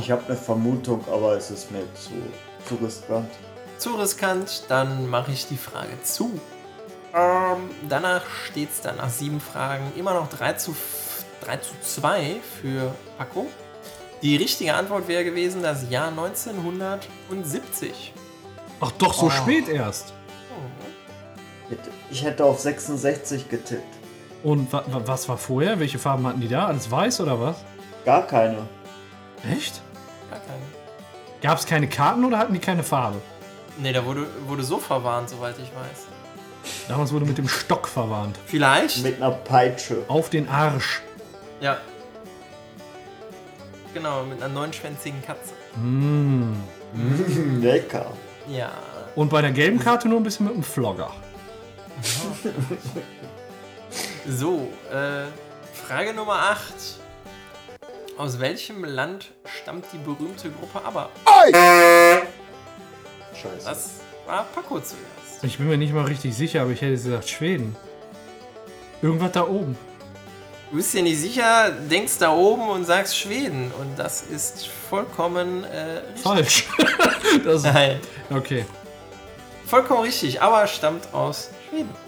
[0.00, 2.10] Ich habe eine Vermutung, aber es ist mir zu,
[2.68, 3.30] zu riskant.
[3.78, 6.40] Zu riskant, dann mache ich die Frage zu.
[7.14, 11.70] Ähm, danach steht es dann nach sieben Fragen immer noch 3 zu, f- 3 zu
[11.82, 13.46] 2 für Paco.
[14.22, 18.12] Die richtige Antwort wäre gewesen das Jahr 1970.
[18.80, 19.30] Ach doch, so Oh.
[19.30, 20.12] spät erst.
[22.10, 23.82] Ich hätte auf 66 getippt.
[24.42, 25.78] Und wa wa was war vorher?
[25.80, 26.66] Welche Farben hatten die da?
[26.66, 27.56] Alles weiß oder was?
[28.04, 28.68] Gar keine.
[29.50, 29.80] Echt?
[30.30, 30.62] Gar keine.
[31.42, 33.18] Gab es keine Karten oder hatten die keine Farbe?
[33.78, 36.06] Nee, da wurde, wurde so verwarnt, soweit ich weiß.
[36.88, 38.38] Damals wurde mit dem Stock verwarnt.
[38.46, 39.02] Vielleicht?
[39.02, 40.04] Mit einer Peitsche.
[40.08, 41.00] Auf den Arsch.
[41.60, 41.78] Ja.
[43.94, 45.54] Genau, mit einer neunschwänzigen Katze.
[45.76, 46.52] Mm.
[47.60, 48.06] Lecker.
[48.48, 48.70] Ja.
[49.16, 51.10] Und bei der gelben Karte nur ein bisschen mit dem Flogger.
[54.28, 55.24] So, äh,
[55.86, 56.60] Frage Nummer 8.
[58.16, 59.32] Aus welchem Land
[59.62, 61.08] stammt die berühmte Gruppe ABBA?
[63.34, 63.64] Scheiße.
[63.64, 63.90] Das
[64.26, 65.42] war Paco zuerst.
[65.42, 67.74] Ich bin mir nicht mal richtig sicher, aber ich hätte gesagt Schweden.
[69.00, 69.76] Irgendwas da oben.
[70.70, 73.72] Du bist dir nicht sicher, denkst da oben und sagst Schweden.
[73.80, 76.22] Und das ist vollkommen äh, richtig.
[76.22, 76.68] Falsch.
[77.44, 77.98] das, Nein,
[78.28, 78.66] okay.
[79.66, 81.59] vollkommen richtig, aber stammt aus Schweden.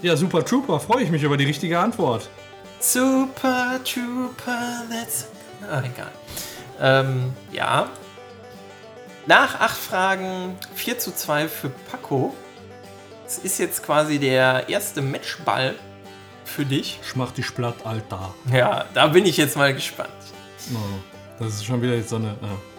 [0.02, 2.28] Ja, Super Trooper, freue ich mich über die richtige Antwort.
[2.80, 5.26] Super Trooper, let's.
[5.70, 6.10] Ah, egal.
[6.80, 7.88] Ähm, ja.
[9.26, 12.34] Nach acht Fragen 4 zu 2 für Paco.
[13.24, 15.76] Es ist jetzt quasi der erste Matchball
[16.44, 16.98] für dich.
[17.04, 18.34] Schmach die Splatt, Alter.
[18.52, 20.10] Ja, da bin ich jetzt mal gespannt.
[20.74, 20.78] Oh,
[21.38, 22.30] das ist schon wieder jetzt so eine.
[22.42, 22.71] ah.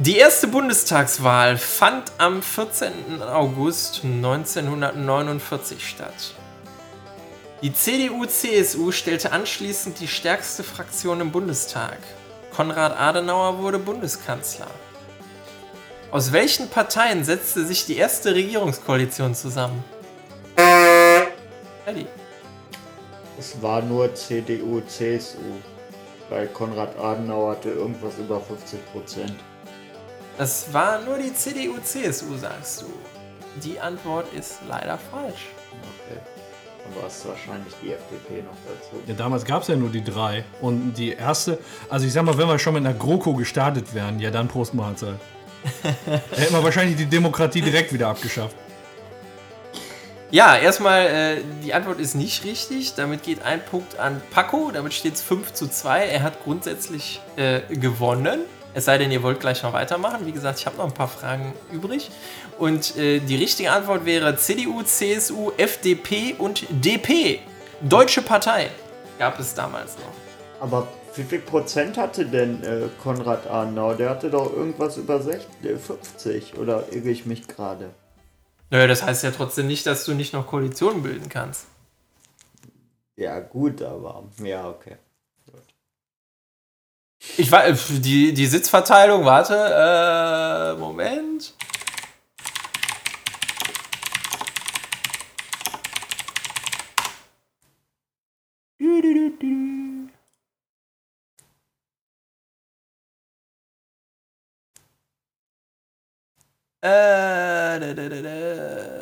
[0.00, 3.20] Die erste Bundestagswahl fand am 14.
[3.20, 6.34] August 1949 statt.
[7.62, 11.98] Die CDU-CSU stellte anschließend die stärkste Fraktion im Bundestag.
[12.54, 14.68] Konrad Adenauer wurde Bundeskanzler.
[16.12, 19.82] Aus welchen Parteien setzte sich die erste Regierungskoalition zusammen?
[21.86, 22.06] Eddie.
[23.36, 25.38] Es war nur CDU, CSU.
[26.28, 29.34] Weil Konrad Adenauer hatte irgendwas über 50 Prozent.
[30.38, 32.86] Das war nur die CDU-CSU, sagst du.
[33.60, 35.48] Die Antwort ist leider falsch.
[35.72, 36.20] Okay.
[36.84, 39.02] Dann war es wahrscheinlich die FDP noch dazu.
[39.08, 40.44] Ja, damals gab es ja nur die drei.
[40.60, 41.58] Und die erste,
[41.88, 44.74] also ich sag mal, wenn wir schon mit einer GroKo gestartet wären, ja dann Prost
[44.74, 45.16] Mahlzeit.
[45.82, 45.90] da
[46.36, 48.54] hätten wir wahrscheinlich die Demokratie direkt wieder abgeschafft.
[50.30, 52.94] Ja, erstmal, äh, die Antwort ist nicht richtig.
[52.94, 54.70] Damit geht ein Punkt an Paco.
[54.72, 56.04] Damit steht es 5 zu 2.
[56.04, 58.42] Er hat grundsätzlich äh, gewonnen.
[58.74, 60.26] Es sei denn, ihr wollt gleich noch weitermachen.
[60.26, 62.10] Wie gesagt, ich habe noch ein paar Fragen übrig.
[62.58, 67.40] Und äh, die richtige Antwort wäre CDU, CSU, FDP und DP.
[67.80, 68.70] Deutsche Partei
[69.18, 70.12] gab es damals noch.
[70.60, 73.96] Aber wie viel Prozent hatte denn äh, Konrad Adenauer?
[73.96, 76.58] Der hatte doch irgendwas über 60, äh, 50.
[76.58, 77.90] Oder irre ich mich gerade?
[78.70, 81.66] Naja, das heißt ja trotzdem nicht, dass du nicht noch Koalitionen bilden kannst.
[83.16, 84.24] Ja, gut, aber.
[84.42, 84.96] Ja, okay.
[87.36, 91.54] Ich war, äh, die, die Sitzverteilung, warte, äh, Moment.
[106.80, 108.97] Äh, da, da, da, da.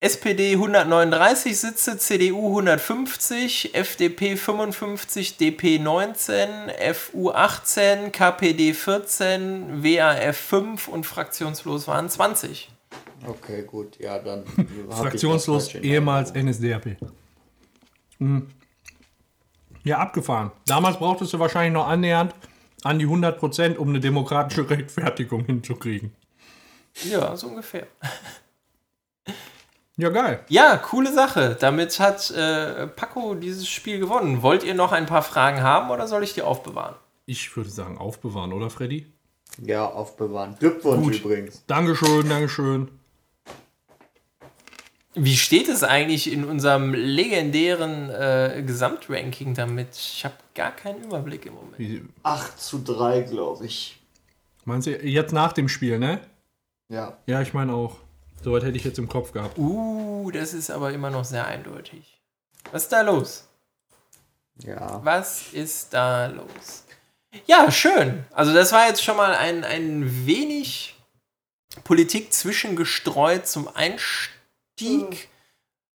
[0.00, 6.48] SPD 139 Sitze, CDU 150, FDP 55, DP 19,
[6.94, 12.70] FU 18, KPD 14, WAF 5 und fraktionslos waren 20.
[13.26, 13.98] Okay, gut.
[13.98, 14.44] Ja, dann.
[14.88, 16.32] Fraktionslos, ehemals.
[16.32, 16.96] NSDAP.
[18.18, 18.46] Hm.
[19.82, 20.52] Ja, abgefahren.
[20.66, 22.36] Damals brauchtest du wahrscheinlich noch annähernd
[22.84, 26.12] an die 100%, um eine demokratische Rechtfertigung hinzukriegen.
[27.10, 27.88] Ja, so ungefähr.
[29.98, 30.44] Ja, geil.
[30.48, 31.56] Ja, coole Sache.
[31.58, 34.42] Damit hat äh, Paco dieses Spiel gewonnen.
[34.42, 36.94] Wollt ihr noch ein paar Fragen haben oder soll ich die aufbewahren?
[37.26, 39.06] Ich würde sagen, aufbewahren, oder Freddy?
[39.60, 40.54] Ja, aufbewahren.
[40.60, 41.24] Glückwunsch Gut.
[41.24, 41.64] übrigens.
[41.66, 42.88] Dankeschön, Dankeschön.
[45.14, 49.96] Wie steht es eigentlich in unserem legendären äh, Gesamtranking damit?
[49.96, 51.78] Ich habe gar keinen Überblick im Moment.
[51.78, 53.98] Wie, 8 zu 3, glaube ich.
[54.64, 56.20] meinst du, jetzt nach dem Spiel, ne?
[56.88, 57.18] Ja.
[57.26, 57.96] Ja, ich meine auch.
[58.42, 59.58] Soweit hätte ich jetzt im Kopf gehabt.
[59.58, 62.20] Uh, das ist aber immer noch sehr eindeutig.
[62.72, 63.44] Was ist da los?
[64.62, 65.00] Ja.
[65.04, 66.84] Was ist da los?
[67.46, 68.24] Ja, schön.
[68.30, 70.96] Also das war jetzt schon mal ein, ein wenig
[71.84, 75.28] Politik zwischengestreut zum Einstieg.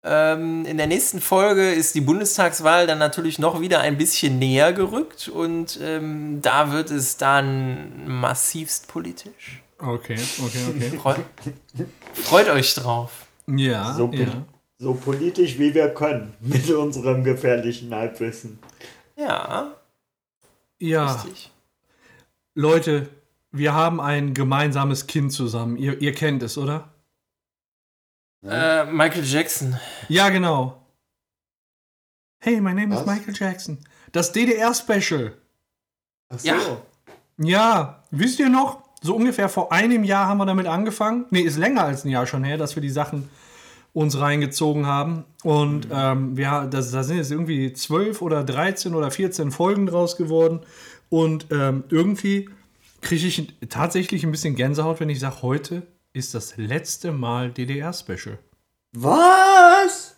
[0.03, 4.73] Ähm, in der nächsten Folge ist die Bundestagswahl dann natürlich noch wieder ein bisschen näher
[4.73, 9.61] gerückt und ähm, da wird es dann massivst politisch.
[9.81, 10.97] Okay, okay, okay.
[10.97, 11.15] Freu
[12.13, 13.27] freut euch drauf.
[13.47, 14.45] Ja, So, ja.
[14.77, 16.33] so politisch wie wir können.
[16.41, 18.59] Mit unserem gefährlichen Halbwissen.
[19.15, 19.75] Ja,
[20.79, 21.51] Ja, richtig.
[22.53, 23.09] Leute,
[23.51, 25.77] wir haben ein gemeinsames Kind zusammen.
[25.77, 26.89] Ihr, ihr kennt es, oder?
[28.43, 29.79] Äh, Michael Jackson.
[30.09, 30.85] Ja, genau.
[32.39, 33.05] Hey, my name is Was?
[33.05, 33.77] Michael Jackson.
[34.11, 35.37] Das DDR-Special.
[36.29, 36.47] Ach so.
[36.47, 36.81] Ja.
[37.37, 38.80] Ja, wisst ihr noch?
[39.03, 41.25] So ungefähr vor einem Jahr haben wir damit angefangen.
[41.31, 43.29] Nee, ist länger als ein Jahr schon her, dass wir die Sachen
[43.93, 45.25] uns reingezogen haben.
[45.43, 50.17] Und ähm, wir, das, da sind jetzt irgendwie 12 oder 13 oder 14 Folgen draus
[50.17, 50.61] geworden.
[51.09, 52.49] Und ähm, irgendwie
[53.01, 55.81] kriege ich tatsächlich ein bisschen Gänsehaut, wenn ich sage, heute
[56.13, 58.37] ist das letzte Mal DDR-Special.
[58.93, 60.15] Was?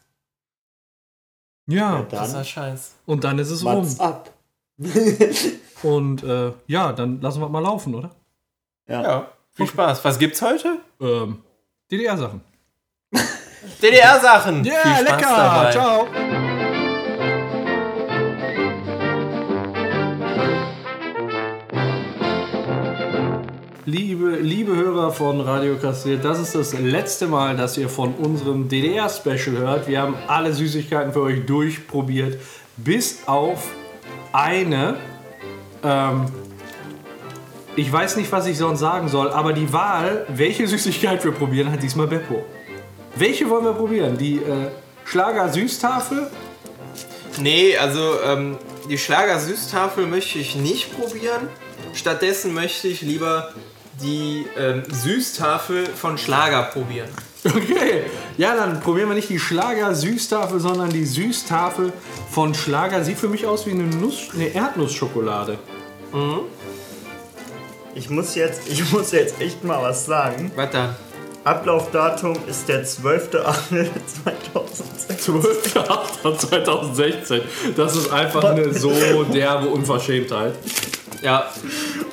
[1.67, 2.95] Ja, Ja, dann scheiß.
[3.05, 3.77] und dann ist es rum.
[3.77, 4.33] what's up?
[5.83, 8.09] Und äh, ja, dann lassen wir mal laufen, oder?
[8.87, 10.03] Ja, viel Spaß.
[10.03, 10.79] Was gibt's heute?
[10.99, 11.41] Ähm,
[11.89, 12.41] DDR-Sachen.
[13.81, 14.63] DDR-Sachen.
[14.65, 15.35] Ja, Spaß lecker.
[15.35, 15.71] dabei.
[15.71, 16.07] Ciao.
[23.85, 28.67] Liebe, liebe Hörer von Radio Kastriert, das ist das letzte Mal, dass ihr von unserem
[28.67, 29.87] DDR-Special hört.
[29.87, 32.39] Wir haben alle Süßigkeiten für euch durchprobiert,
[32.77, 33.69] bis auf
[34.31, 34.97] eine.
[35.83, 36.25] Ähm,
[37.75, 41.71] ich weiß nicht, was ich sonst sagen soll, aber die Wahl, welche Süßigkeit wir probieren,
[41.71, 42.43] hat diesmal Beppo.
[43.15, 44.17] Welche wollen wir probieren?
[44.17, 44.69] Die äh,
[45.05, 46.29] Schlager-Süßtafel?
[47.39, 48.57] Nee, also ähm,
[48.89, 51.47] die Schlager-Süßtafel möchte ich nicht probieren.
[51.93, 53.53] Stattdessen möchte ich lieber
[54.01, 57.09] die ähm, Süßtafel von Schlager probieren.
[57.45, 58.05] Okay.
[58.37, 61.91] Ja, dann probieren wir nicht die Schlager-Süßtafel, sondern die Süßtafel
[62.31, 63.03] von Schlager.
[63.03, 65.59] Sieht für mich aus wie eine, Nuss, eine Erdnussschokolade.
[67.95, 70.51] Ich muss jetzt, ich muss jetzt echt mal was sagen.
[70.71, 70.95] Dann?
[71.43, 73.43] Ablaufdatum ist der 12.8.2016.
[76.23, 77.41] 12.08.2016.
[77.75, 78.91] Das ist einfach eine so
[79.23, 80.53] derbe Unverschämtheit.
[81.21, 81.49] Ja,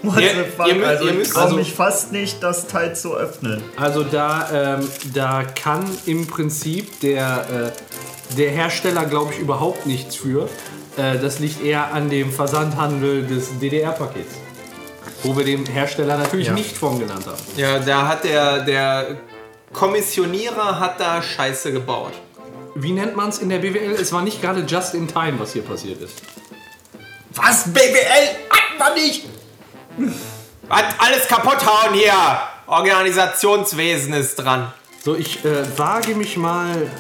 [0.03, 0.67] What Ihr- the fuck?
[0.69, 3.63] ihr müsst- also ihr ich traue also- mich fast nicht, das Teil zu öffnen.
[3.77, 7.73] Also da, ähm, da kann im Prinzip der,
[8.31, 10.49] äh, der Hersteller, glaube ich, überhaupt nichts für.
[10.97, 14.35] Äh, das liegt eher an dem Versandhandel des DDR-Pakets.
[15.23, 16.53] Wo wir den Hersteller natürlich Ja.
[16.55, 17.37] nicht von genannt haben.
[17.57, 19.17] ja, da hat der, der
[19.73, 22.13] Kommissionierer hat da Scheiße gebaut.
[22.75, 23.93] Wie nennt man es in der BWL?
[24.01, 26.15] Es war nicht gerade just in time, was hier passiert ist.
[27.35, 27.65] Was?
[27.73, 28.29] BWL?
[28.51, 29.27] Hat man nicht!
[30.69, 30.83] Was?
[30.99, 32.13] Alles kaputt hauen hier!
[32.67, 34.73] Organisationswesen ist dran.
[35.05, 36.91] So, ich äh, wage mich mal,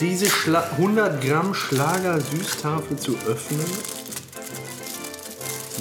[0.00, 3.64] diese Schla 100 Gramm Schlager-Süßtafel zu öffnen.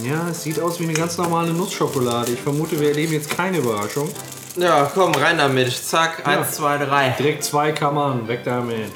[0.04, 2.32] Ja, es sieht aus wie eine ganz normale Nussschokolade.
[2.32, 4.10] Ich vermute, wir erleben jetzt keine Überraschung.
[4.56, 5.72] Ja, komm, rein damit.
[5.72, 7.10] Zack, eins, zwei, drei.
[7.18, 8.92] Direkt zwei Kammern, weg damit.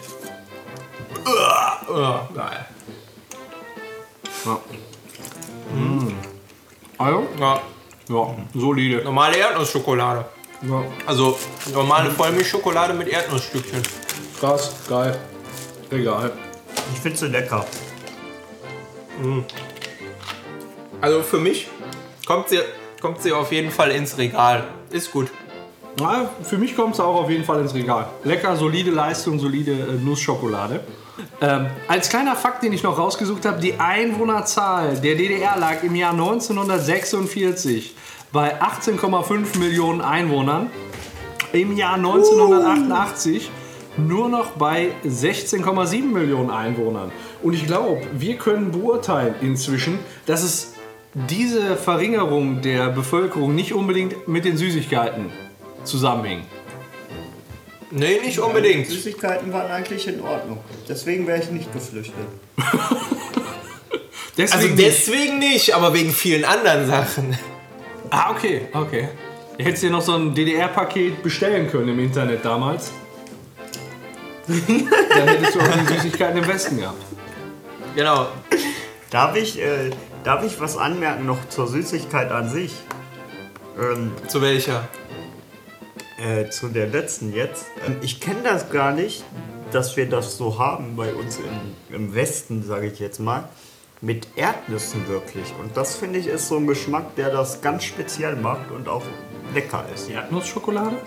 [1.26, 2.66] Geil.
[4.46, 4.60] Ja.
[5.76, 6.14] Mm.
[6.98, 7.62] Also, Ja,
[8.10, 9.04] ja, solide.
[9.04, 10.26] normale Erdnussschokolade.
[10.62, 11.38] Ja, Also
[11.74, 13.82] normale Vollmilchschokolade mit Erdnussstückchen.
[14.40, 15.18] krass, geil.
[15.92, 16.32] Egal.
[16.94, 17.66] Ich finde sie lecker.
[21.02, 21.68] Also für mich
[22.26, 22.60] kommt sie,
[23.02, 24.64] kommt sie auf jeden Fall ins Regal.
[24.92, 25.30] Ist gut.
[26.00, 28.08] Na, für mich kommt es auch auf jeden Fall ins Regal.
[28.24, 30.82] Lecker, solide Leistung, solide äh, Nussschokolade.
[31.40, 35.96] Ähm, als kleiner Fakt, den ich noch rausgesucht habe, die Einwohnerzahl der DDR lag im
[35.96, 37.96] Jahr 1946
[38.34, 40.70] bei 18,5 Millionen Einwohnern.
[41.54, 43.50] Im Jahr 1988
[43.98, 47.12] nur noch bei 16,7 Millionen Einwohnern.
[47.42, 50.75] Und ich glaube, wir können beurteilen inzwischen, dass es
[51.16, 55.32] diese Verringerung der Bevölkerung nicht unbedingt mit den Süßigkeiten
[55.84, 56.46] zusammenhängt.
[57.92, 58.88] Nee, nicht unbedingt.
[58.88, 60.60] Süßigkeiten waren eigentlich in Ordnung.
[60.90, 62.16] Deswegen wäre ich nicht geflüchtet.
[64.38, 64.86] Deswegen Also nicht.
[64.86, 67.38] deswegen nicht, aber wegen vielen anderen Sachen.
[68.10, 69.08] Ah, okay, okay.
[69.58, 72.92] Du hättest dir noch so ein DDR-Paket bestellen können im Internet damals.
[74.46, 77.02] Dann hättest du auch die Süßigkeiten im Westen gehabt.
[77.96, 78.28] Genau.
[79.10, 79.92] Darf ich, äh,
[80.26, 82.74] darf ich was anmerken noch zur Süßigkeit an sich?
[83.80, 84.88] Ähm, Zu welcher?
[86.18, 87.66] äh, zu der letzten jetzt.
[87.86, 89.24] Ähm, ich kenne das gar nicht,
[89.72, 93.50] dass wir das so haben bei uns im, im Westen, sage ich jetzt mal.
[94.02, 95.54] Mit Erdnüssen wirklich.
[95.60, 99.04] Und das finde ich ist so ein Geschmack, der das ganz speziell macht und auch
[99.54, 100.10] lecker ist.
[100.10, 100.98] Erdnussschokolade?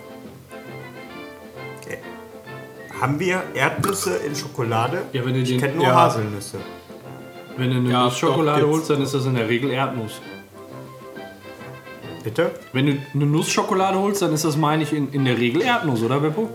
[3.01, 5.03] Haben wir Erdnüsse in Schokolade?
[5.13, 5.95] Ja, wenn du ich kenne nur ja.
[5.95, 6.59] Haselnüsse.
[7.59, 10.21] Wenn du eine Ja, Nussschokolade doch, holst, dann ist das in der Regel Erdnuss.
[12.23, 12.53] Bitte?
[12.73, 16.03] Wenn du eine Nussschokolade holst, dann ist das, meine ich, in, in der Regel Erdnuss,
[16.03, 16.49] oder Beppo?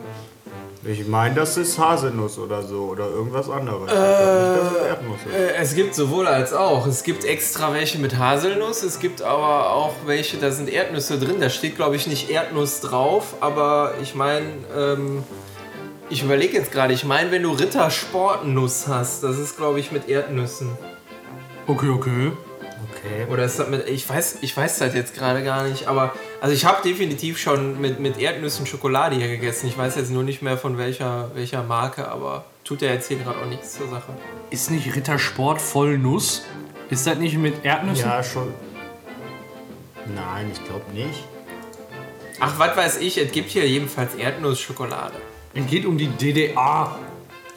[0.86, 3.84] Ich meine, das ist Haselnuss oder so oder irgendwas anderes.
[3.89, 5.34] ich glaube nicht, dass es Erdnuss ist.
[5.34, 6.86] Äh, Es gibt sowohl als auch.
[6.88, 11.38] Es gibt extra welche mit Haselnuss, es gibt aber auch welche, da sind Erdnüsse drin.
[11.39, 14.45] Da steht, glaube ich, nicht Erdnuss drauf, aber ich meine,
[14.78, 15.24] ähm,
[16.10, 20.10] ich überlege jetzt gerade, ich meine, wenn du Rittersportnuss hast, das ist, glaube ich, mit
[20.10, 20.70] Erdnüssen.
[21.68, 22.32] Okay, okay.
[22.91, 23.32] Okay.
[23.32, 26.53] Oder ist das mit, ich weiß, ich weiß das jetzt gerade gar nicht, aber also
[26.53, 29.68] ich habe definitiv schon mit, mit Erdnüssen Schokolade hier gegessen.
[29.68, 33.18] Ich weiß jetzt nur nicht mehr von welcher, welcher Marke, aber tut ja jetzt hier
[33.18, 34.14] gerade auch nichts zur Sache.
[34.49, 36.43] Ist nicht Rittersport voll Nuss?
[36.89, 38.05] Ist das nicht mit Erdnüssen?
[38.05, 38.53] Ja, schon.
[40.14, 41.24] Nein, ich glaube nicht.
[42.39, 45.16] Ach, was weiß ich, es gibt hier jedenfalls Erdnussschokolade.
[45.53, 46.99] Es geht um die DDR.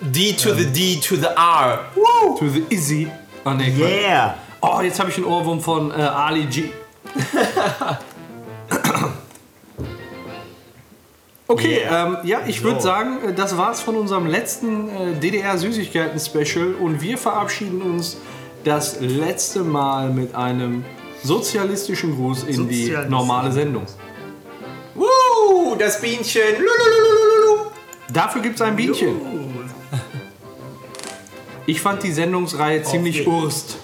[0.00, 1.86] D to the D to the R.
[2.38, 3.11] To the Easy.
[3.47, 3.90] Ah, nee, Quatsch.
[3.90, 4.34] Yeah!
[4.61, 6.64] Oh, jetzt habe ich einen Ohrwurm von äh, Ali G.
[11.49, 12.07] Okay, Yeah.
[12.07, 12.88] ähm, ja, ich würde So.
[12.88, 18.16] sagen, äh, das war's von unserem letzten äh, DDR-Süßigkeiten-Special und wir verabschieden uns
[18.64, 20.84] das letzte Mal mit einem
[21.22, 23.84] sozialistischen Gruß in die normale Sendung.
[24.97, 26.42] Woo, das Bienchen.
[26.59, 27.70] Lulululululu.
[28.12, 29.14] Dafür gibt's ein Bienchen.
[31.69, 33.79] Ich fand die Sendungsreihe ziemlich urst.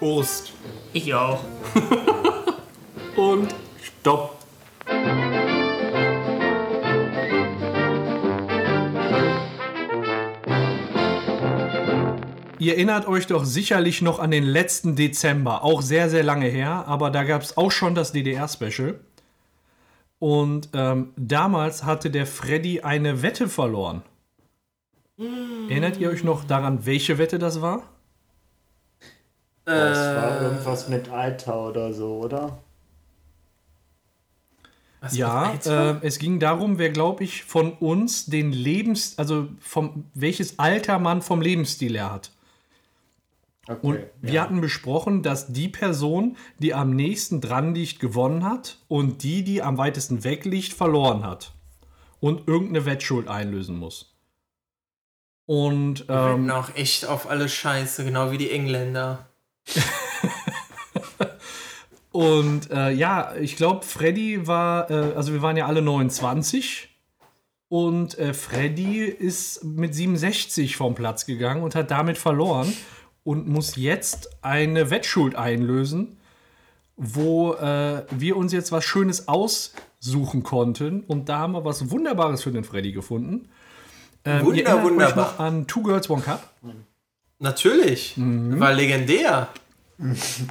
[0.00, 0.52] Ost.
[0.94, 1.44] Ich auch.
[3.16, 4.38] Und stopp.
[12.58, 16.84] Ihr erinnert euch doch sicherlich noch an den letzten Dezember, auch sehr, sehr lange her,
[16.86, 18.98] aber da gab es auch schon das DDR-Special.
[20.18, 24.02] Und ähm, damals hatte der Freddy eine Wette verloren.
[25.68, 27.82] Erinnert ihr euch noch daran, welche Wette das war?
[29.64, 32.58] Das war irgendwas mit Alter oder so, oder?
[35.00, 40.04] Was Ja, äh, es ging darum, wer, glaube ich, von uns den Lebens, also vom,
[40.14, 42.32] welches Alter man vom Lebensstil her hat.
[43.66, 43.86] Okay.
[43.86, 49.22] Und wir hatten besprochen, dass die Person, die am nächsten dran liegt, gewonnen hat und
[49.22, 51.52] die, die am weitesten weg liegt, verloren hat.
[52.20, 54.10] Und irgendeine Wettschuld einlösen muss.
[55.50, 59.26] Und ähm, noch echt auf alle Scheiße, genau wie die Engländer.
[62.12, 66.96] Und äh, ja, ich glaube, Freddy war, äh, also wir waren ja alle 29.
[67.66, 72.72] Und äh, Freddy ist mit 67 vom Platz gegangen und hat damit verloren
[73.24, 76.16] und muss jetzt eine Wettschuld einlösen,
[76.96, 81.00] wo äh, wir uns jetzt was Schönes aussuchen konnten.
[81.00, 83.48] Und da haben wir was Wunderbares für den Freddy gefunden.
[84.24, 85.16] Ähm, Wunder, ihr erinnert euch wunderbar.
[85.32, 86.42] noch an Two Girls, One Cup.
[87.38, 88.14] Natürlich.
[88.16, 89.48] War legendär.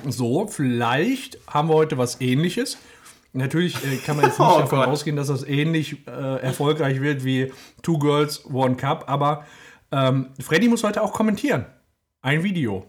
[0.07, 2.77] So, vielleicht haben wir heute was ähnliches.
[3.33, 4.87] Natürlich äh, kann man jetzt nicht Oh davon Gott.
[4.89, 7.51] ausgehen, dass das ähnlich äh, erfolgreich wird wie
[7.81, 9.45] Two Girls, One Cup, aber
[9.91, 11.65] ähm, Freddy muss heute auch kommentieren.
[12.21, 12.85] Ein Video.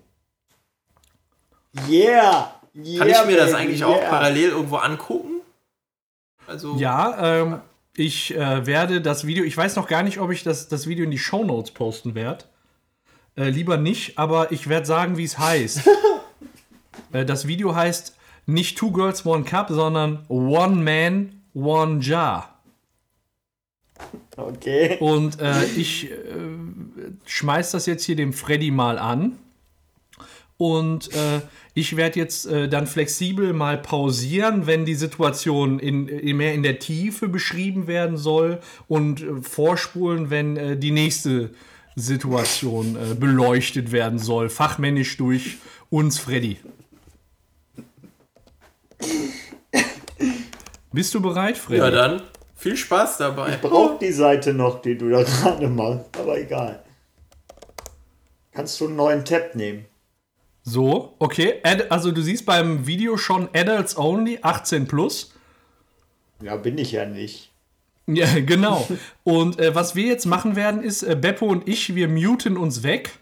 [1.89, 2.53] Yeah!
[2.99, 5.41] Kann ich mir das eigentlich auch parallel irgendwo angucken?
[6.47, 7.61] Also, Ja, ähm,
[7.97, 11.05] ich äh, werde das Video, ich weiß noch gar nicht, ob ich das, das Video
[11.05, 12.45] in die Shownotes posten werde.
[13.37, 15.89] Äh, lieber nicht, aber ich werde sagen, wie es heißt.
[17.13, 18.17] äh, das Video heißt
[18.47, 22.61] nicht Two Girls, One Cup, sondern One Man, One Jar.
[24.37, 24.97] Okay.
[25.01, 26.15] Und äh, ich äh,
[27.27, 29.37] schmeiß das jetzt hier dem Freddy mal an.
[30.61, 31.41] Und äh,
[31.73, 36.63] ich werde jetzt äh, dann flexibel mal pausieren, wenn die Situation in, in mehr in
[36.63, 41.49] der Tiefe beschrieben werden soll und äh, vorspulen, wenn äh, die nächste
[41.97, 45.57] Situation äh, beleuchtet werden soll, fachmännisch durch
[45.89, 46.59] uns Freddy.
[50.93, 51.81] Bist du bereit, Freddy?
[51.81, 52.21] ja, dann
[52.55, 53.55] Viel Spaß dabei.
[53.55, 56.85] Ich brauche die Seite noch, die du da gerade machst, aber egal.
[58.53, 59.87] Kannst du einen neuen Tab nehmen?
[60.63, 61.61] So, okay.
[61.89, 65.35] Also du siehst beim Video schon Adults Only 18 plus.
[66.43, 67.51] Ja, bin ich ja nicht.
[68.07, 68.87] Ja, genau.
[69.25, 72.83] Und äh, was wir jetzt machen werden, ist, äh, Beppo und ich, wir muten uns
[72.83, 73.19] weg.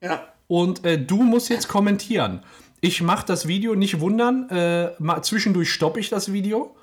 [0.00, 0.28] Ja.
[0.46, 2.42] Und äh, du musst jetzt kommentieren.
[2.80, 4.48] Ich mache das Video, nicht wundern.
[4.50, 6.76] Äh, mal, zwischendurch stoppe ich das Video.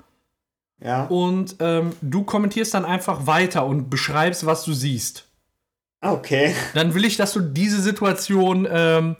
[0.80, 1.04] Ja.
[1.04, 5.28] Und ähm, du kommentierst dann einfach weiter und beschreibst, was du siehst.
[6.00, 6.56] Okay.
[6.74, 9.16] Dann will ich, dass du diese Situation ähm,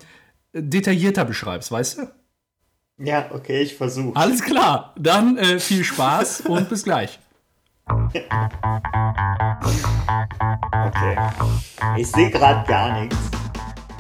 [0.53, 2.09] detaillierter beschreibst, weißt du?
[2.99, 4.15] Ja, okay, ich versuche.
[4.17, 4.95] Alles klar.
[4.99, 7.19] Dann äh, viel Spaß und bis gleich.
[7.87, 8.25] Okay.
[11.97, 13.17] Ich sehe gerade gar nichts.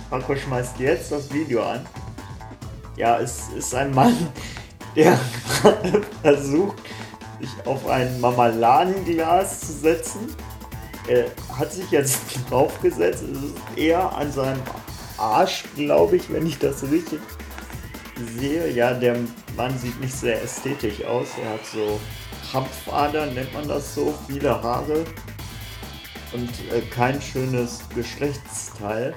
[0.08, 1.84] Paco schmeißt jetzt das Video an.
[2.96, 4.14] Ja, es ist ein Mann,
[4.96, 5.18] der
[6.22, 6.76] versucht,
[7.40, 10.36] sich auf ein Marmeladenglas zu setzen.
[11.08, 11.26] Er
[11.58, 13.24] hat sich jetzt draufgesetzt.
[13.24, 14.60] Es ist eher an seinem
[15.22, 17.20] Arsch, glaube ich, wenn ich das richtig
[18.36, 18.70] sehe.
[18.70, 19.16] Ja, der
[19.56, 21.28] Mann sieht nicht sehr ästhetisch aus.
[21.42, 22.00] Er hat so
[22.50, 25.04] Krampfadern, nennt man das so, viele Haare
[26.32, 29.14] und äh, kein schönes Geschlechtsteil.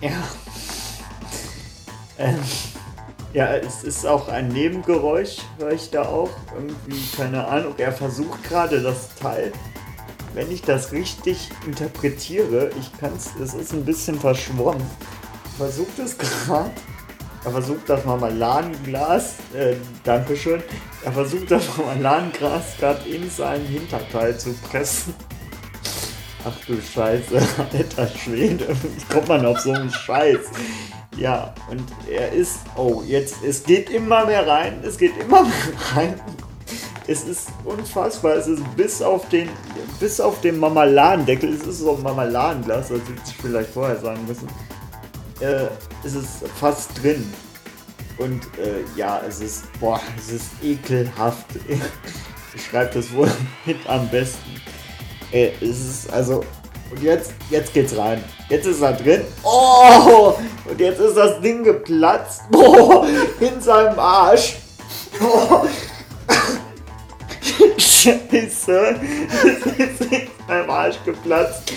[0.00, 0.10] Ja.
[2.20, 2.40] Ähm,
[3.32, 6.30] ja, es ist auch ein Nebengeräusch, höre ich da auch.
[6.52, 7.74] Irgendwie, keine Ahnung.
[7.78, 9.52] Er versucht gerade das Teil.
[10.34, 14.82] Wenn ich das richtig interpretiere, ich kann es, es ist ein bisschen verschwommen.
[15.56, 16.16] Versucht es
[16.46, 16.70] gerade.
[17.44, 20.62] Er versucht das Marmeladenglas, äh, Dankeschön.
[21.04, 25.14] Er versucht das Marmeladenglas gerade in seinen Hinterteil zu pressen.
[26.44, 27.40] Ach du Scheiße,
[27.72, 30.38] alter Schwede, wie kommt man auf so einen Scheiß?
[31.16, 35.52] Ja, und er ist, oh, jetzt, es geht immer mehr rein, es geht immer mehr
[35.94, 36.20] rein.
[37.10, 39.48] Es ist unfassbar, es ist bis auf den,
[39.98, 44.20] bis auf den Marmeladendeckel, es ist so ein Marmeladenglas, das hätte ich vielleicht vorher sagen
[44.26, 44.46] müssen.
[45.40, 45.68] Äh,
[46.04, 47.32] es ist fast drin.
[48.18, 51.46] Und äh, ja, es ist, boah, es ist ekelhaft.
[52.54, 53.30] Ich schreibe das wohl
[53.64, 54.60] mit am besten.
[55.32, 56.44] Äh, es ist also.
[56.90, 58.22] Und jetzt, jetzt geht's rein.
[58.50, 59.22] Jetzt ist er drin.
[59.44, 60.34] Oh!
[60.68, 62.42] Und jetzt ist das Ding geplatzt.
[62.52, 63.06] Oh!
[63.40, 64.56] In seinem Arsch.
[67.98, 68.96] Scheiße.
[69.44, 71.72] Es ist in seinem Arsch geplatzt.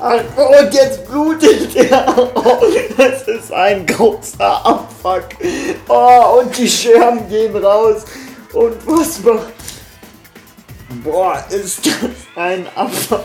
[0.00, 2.32] Ach, und jetzt blutet er.
[2.34, 2.64] Oh,
[2.96, 5.28] das ist ein großer Abfuck.
[5.88, 8.04] Oh, und die Scherben gehen raus.
[8.52, 9.52] Und was macht.
[11.04, 13.24] Boah, ist das ein Abfuck.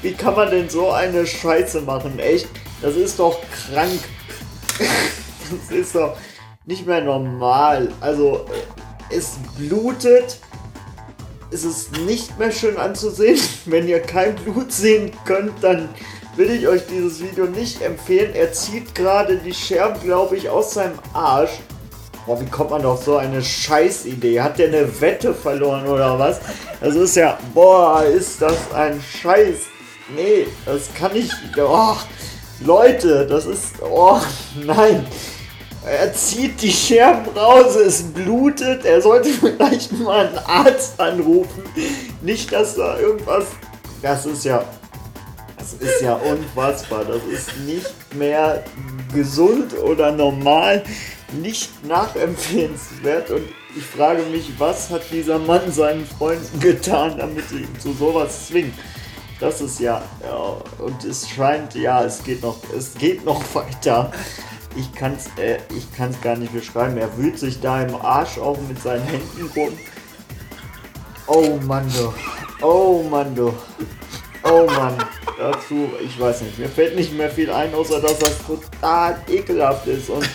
[0.00, 2.18] Wie kann man denn so eine Scheiße machen?
[2.18, 2.48] Echt?
[2.80, 4.00] Das ist doch krank.
[4.78, 6.16] Das ist doch
[6.64, 7.92] nicht mehr normal.
[8.00, 8.46] Also,
[9.10, 10.38] es blutet.
[11.50, 13.38] Es ist nicht mehr schön anzusehen.
[13.66, 15.88] Wenn ihr kein Blut sehen könnt, dann
[16.36, 18.34] will ich euch dieses Video nicht empfehlen.
[18.34, 21.52] Er zieht gerade die Scherben, glaube ich, aus seinem Arsch.
[22.26, 24.40] Boah, wie kommt man auf so eine Scheißidee?
[24.40, 26.40] Hat der eine Wette verloren oder was?
[26.80, 29.58] Das ist ja, boah, ist das ein Scheiß.
[30.14, 31.94] Nee, das kann ich, oh,
[32.60, 34.18] Leute, das ist, oh,
[34.64, 35.06] nein.
[35.86, 38.84] Er zieht die Scherben raus, es blutet.
[38.84, 41.62] Er sollte vielleicht mal einen Arzt anrufen.
[42.22, 43.44] Nicht, dass da irgendwas.
[44.02, 44.64] Das ist ja.
[45.56, 47.04] Das ist ja unfassbar.
[47.04, 48.64] Das ist nicht mehr
[49.14, 50.82] gesund oder normal.
[51.40, 53.30] Nicht nachempfehlenswert.
[53.30, 53.44] Und
[53.76, 58.48] ich frage mich, was hat dieser Mann seinen Freunden getan, damit sie ihn zu sowas
[58.48, 58.74] zwingen?
[59.38, 64.10] Das ist ja, ja, und es scheint, ja, es geht noch, es geht noch weiter.
[64.76, 66.96] Ich kann's, äh, ich kann's gar nicht beschreiben.
[66.98, 69.72] Er wühlt sich da im Arsch auch mit seinen Händen rum.
[71.26, 72.12] Oh Mann, du.
[72.64, 73.52] Oh Mann, du.
[74.44, 74.94] Oh Mann.
[75.38, 76.58] Dazu, ich weiß nicht.
[76.58, 80.08] Mir fällt nicht mehr viel ein, außer dass das total ekelhaft ist.
[80.08, 80.28] Und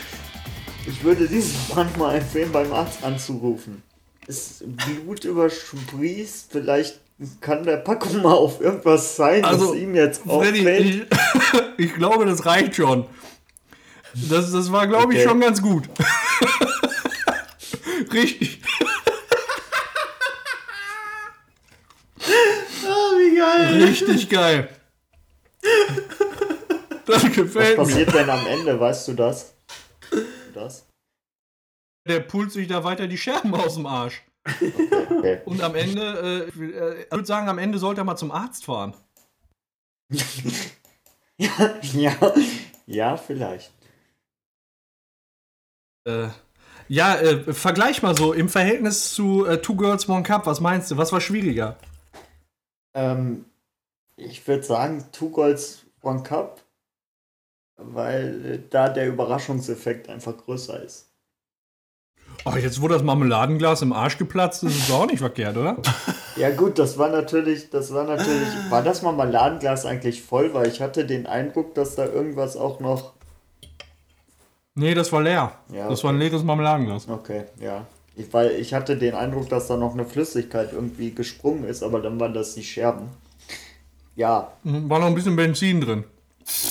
[0.86, 3.82] ich würde diesem Mann mal empfehlen, beim Arzt anzurufen.
[4.28, 6.48] Es Blut übersprießt.
[6.52, 7.00] Vielleicht
[7.40, 10.86] kann der Packung mal auf irgendwas sein, Also, was ihm jetzt Freddy, auffällt.
[10.86, 11.02] ich,
[11.86, 13.06] ich glaube, das reicht schon.
[14.14, 15.28] Das, das war, glaube ich, Okay.
[15.30, 15.88] schon ganz gut.
[18.14, 18.62] Richtig.
[22.20, 23.84] Oh, wie geil.
[23.84, 24.70] Richtig geil.
[27.06, 27.84] Das Was gefällt mir.
[27.84, 29.54] passiert denn am Ende, weißt du das?
[30.54, 30.86] Das?
[32.08, 34.24] Der pult sich da weiter die Scherben aus dem Arsch.
[34.46, 35.42] Okay.
[35.46, 38.32] Und am Ende, äh, ich äh, ich würde sagen, am Ende sollte er mal zum
[38.32, 38.96] Arzt fahren.
[41.38, 42.14] Ja, ja,
[42.86, 43.72] ja, vielleicht.
[46.06, 46.28] Äh,
[46.88, 50.46] Ja, äh, vergleich mal so im Verhältnis zu äh, Two Girls One Cup.
[50.46, 50.98] Was meinst du?
[50.98, 51.78] Was war schwieriger?
[52.94, 53.46] Ähm,
[54.18, 56.62] ich würde sagen, Two Goals, One Cup,
[57.78, 61.08] weil äh, da der Überraschungseffekt einfach größer ist.
[62.44, 65.78] Ach, jetzt wo das Marmeladenglas im Arsch geplatzt ist, ist es auch nicht verkehrt, oder?
[66.38, 70.82] Ja gut, das war natürlich, das war natürlich, war das Marmeladenglas eigentlich voll, weil ich
[70.82, 73.14] hatte den Eindruck, dass da irgendwas auch noch,
[74.76, 75.52] Nee, das war leer.
[75.74, 77.08] Ja, das war ein leeres Marmeladenglas.
[77.10, 77.86] okay, ja.
[78.16, 82.02] Ich, weil ich hatte den Eindruck, dass da noch eine Flüssigkeit irgendwie gesprungen ist, aber
[82.02, 83.08] dann waren das die Scherben.
[84.16, 86.04] Ja, Mhm, War noch ein bisschen Benzin drin.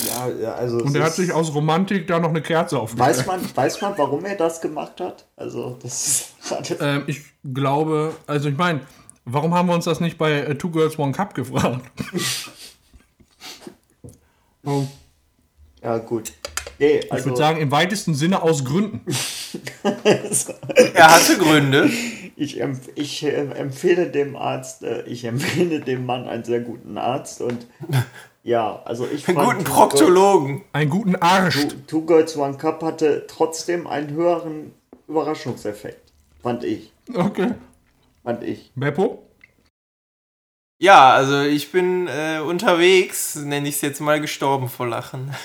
[0.06, 0.76] ja, ja, also.
[0.78, 3.18] Und er hat sich aus Romantik da noch eine Kerze aufgestellt.
[3.18, 5.26] Weiß man, weiß man, warum er das gemacht hat?
[5.36, 6.26] Also, das ist.
[6.80, 7.22] Ähm, ich
[7.54, 8.80] glaube, also ich meine,
[9.24, 11.80] warum haben wir uns das nicht bei äh, Two Girls One Cup gefragt?
[14.64, 14.84] oh,
[15.82, 16.32] Ja, gut.
[16.80, 19.02] Nee, ich also, würde sagen, im weitesten Sinne aus Gründen.
[20.94, 21.90] Er hatte Gründe.
[22.36, 26.96] ich, empf ich äh, empfehle dem Arzt, äh, ich empfehle dem Mann einen sehr guten
[26.96, 27.66] Arzt und
[28.42, 30.62] ja, also ich Einen fand guten Two Proktologen.
[30.72, 31.56] Einen guten Arsch.
[31.56, 34.72] Girls- Two, Two Girls One Cup hatte trotzdem einen höheren
[35.06, 36.12] Überraschungseffekt.
[36.42, 36.92] Fand ich.
[37.12, 37.52] Okay.
[38.22, 38.72] Fand ich.
[38.74, 39.22] Beppo?
[40.80, 45.34] Ja, also ich bin äh, unterwegs, nenne ich es jetzt mal, gestorben vor Lachen.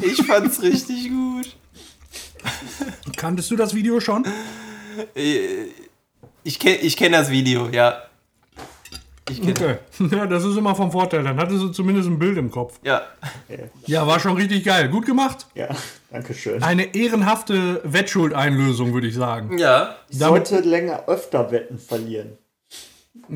[0.00, 1.54] ich fand's richtig gut.
[3.16, 4.24] Kanntest du das Video schon?
[5.14, 5.66] Äh,
[6.44, 8.02] Ich kenne ich kenn das Video, ja.
[9.30, 9.76] Ich kenne Okay.
[10.16, 11.22] Ja, das ist immer vom Vorteil.
[11.22, 12.78] Dann hattest du zumindest ein Bild im Kopf.
[12.82, 13.02] Ja.
[13.86, 14.88] Ja, war schon richtig geil.
[14.88, 15.46] Gut gemacht.
[15.54, 15.68] Ja,
[16.10, 16.62] danke schön.
[16.62, 19.56] Eine ehrenhafte Wettschuldeinlösung, würde ich sagen.
[19.58, 19.94] Ja.
[20.08, 22.36] Ich damit- sollte länger öfter Wetten verlieren.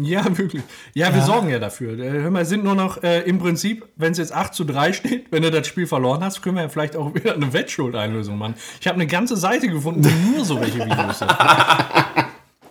[0.02, 0.62] Ja, wirklich.
[0.94, 1.98] Ja, wir sorgen ja dafür.
[1.98, 4.92] Äh, Hör mal, sind nur noch äh, im Prinzip, wenn es jetzt 8 zu 3
[4.92, 8.36] steht, wenn du das Spiel verloren hast, können wir ja vielleicht auch wieder eine Wettschuldeinlösung
[8.36, 8.54] machen.
[8.80, 11.34] Ich habe eine ganze Seite gefunden, wo nur so welche Videos sind.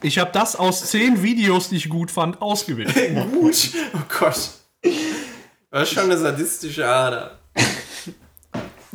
[0.02, 2.94] Ich habe das aus 10 Videos, die ich gut fand, ausgewählt.
[3.32, 3.72] Gut.
[3.96, 4.52] Oh Gott.
[5.72, 7.40] Das ist schon eine sadistische Ader.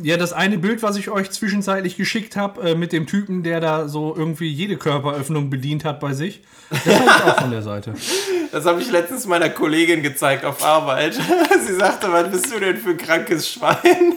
[0.03, 3.59] Ja, das eine Bild, was ich euch zwischenzeitlich geschickt habe, äh, mit dem Typen, der
[3.59, 7.61] da so irgendwie jede Körperöffnung bedient hat bei sich, das habe ich auch von der
[7.61, 7.93] Seite.
[8.51, 11.13] Das habe ich letztens meiner Kollegin gezeigt auf Arbeit.
[11.65, 13.77] Sie sagte, was bist du denn für ein krankes Schwein?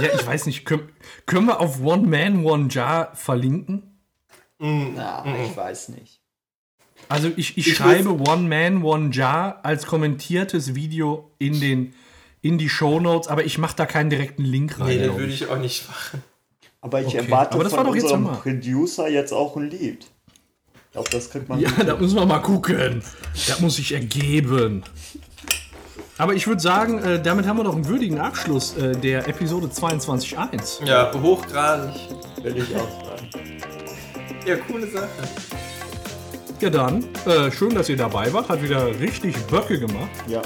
[0.00, 0.90] Ja, ich weiß nicht, können,
[1.26, 4.00] können wir auf One Man, One Jar verlinken?
[4.58, 6.21] Na, ich weiß nicht.
[7.12, 11.94] Also ich, ich, Ich schreibe One Man, One Jar als kommentiertes Video in, den,
[12.40, 14.86] in die Show Notes, aber ich mache da keinen direkten Link rein.
[14.98, 15.46] Nee, glaub würde ich.
[15.48, 16.22] auch nicht machen.
[16.80, 18.36] Aber ich Okay, erwarte aber das war von doch jetzt unserem immer.
[18.36, 20.06] Producer jetzt auch ein Lied.
[20.86, 23.02] Ich glaube, das kriegt man Ja, da müssen wir mal gucken.
[23.46, 24.82] Das muss sich ergeben.
[26.18, 29.66] Aber ich würde sagen, äh, damit haben wir doch einen würdigen Abschluss äh, der Episode
[29.68, 30.84] 22.1.
[30.84, 31.94] Ja, hochgradig.
[32.42, 33.28] Will ich auch sagen.
[34.46, 35.08] Ja, coole Sache.
[36.62, 38.48] Ja dann, äh, schön, dass ihr dabei wart.
[38.48, 40.08] Hat wieder richtig Böcke gemacht.
[40.28, 40.40] Ja.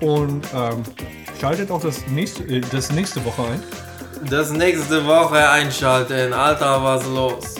[0.00, 0.82] Und ähm,
[1.38, 3.62] schaltet auch das nächste, äh, das nächste Woche ein.
[4.30, 6.32] Das nächste Woche einschalten.
[6.32, 7.56] Alter, was los?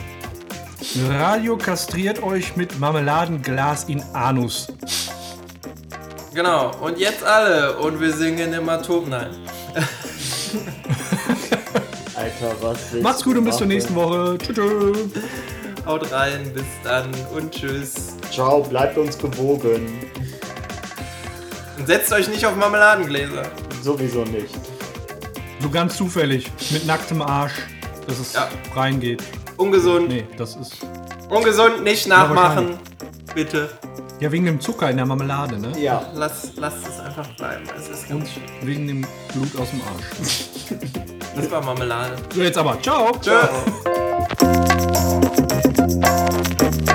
[1.19, 4.69] Radio kastriert euch mit Marmeladenglas in Anus.
[6.33, 6.71] Genau.
[6.81, 7.77] Und jetzt alle.
[7.77, 9.11] Und wir singen im Atom.
[9.11, 9.37] Nein.
[12.15, 14.39] Alter, was Macht's gut und bis zur nächsten Woche.
[14.39, 14.97] Tschüss.
[15.87, 16.51] Haut rein.
[16.55, 17.11] Bis dann.
[17.35, 18.17] Und tschüss.
[18.31, 20.01] Ciao, bleibt uns gewogen.
[21.79, 23.45] Und setzt euch nicht auf Marmeladengläser.
[23.83, 24.55] Sowieso nicht.
[25.61, 27.53] So ganz zufällig, mit nacktem Arsch,
[28.07, 28.49] dass es Ja.
[28.75, 29.23] reingeht.
[29.57, 30.09] Ungesund.
[30.09, 30.79] Nee, das ist.
[31.29, 32.79] Ungesund nicht nachmachen.
[33.35, 33.71] Bitte.
[34.21, 35.73] Ja, wegen dem Zucker in der Marmelade, ne?
[35.79, 36.05] Ja.
[36.15, 37.65] Lass, lasst es einfach bleiben.
[37.77, 38.43] Es ist Und ganz schön.
[38.63, 40.45] wegen dem Blut aus dem Arsch.
[41.35, 42.17] Das war Marmelade.
[42.35, 42.81] So, jetzt aber.
[42.83, 43.13] Ciao.
[43.21, 43.33] Tschö.
[44.41, 44.72] Ein
[45.23, 46.92] Thank you.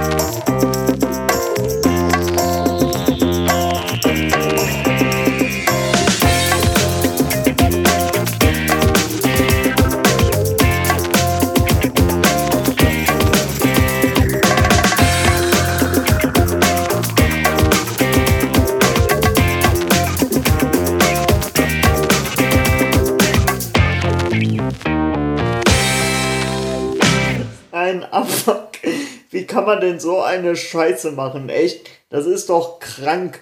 [29.58, 31.50] Kann man denn so eine Scheiße machen?
[31.50, 31.90] Echt?
[32.10, 33.40] Das ist doch krank.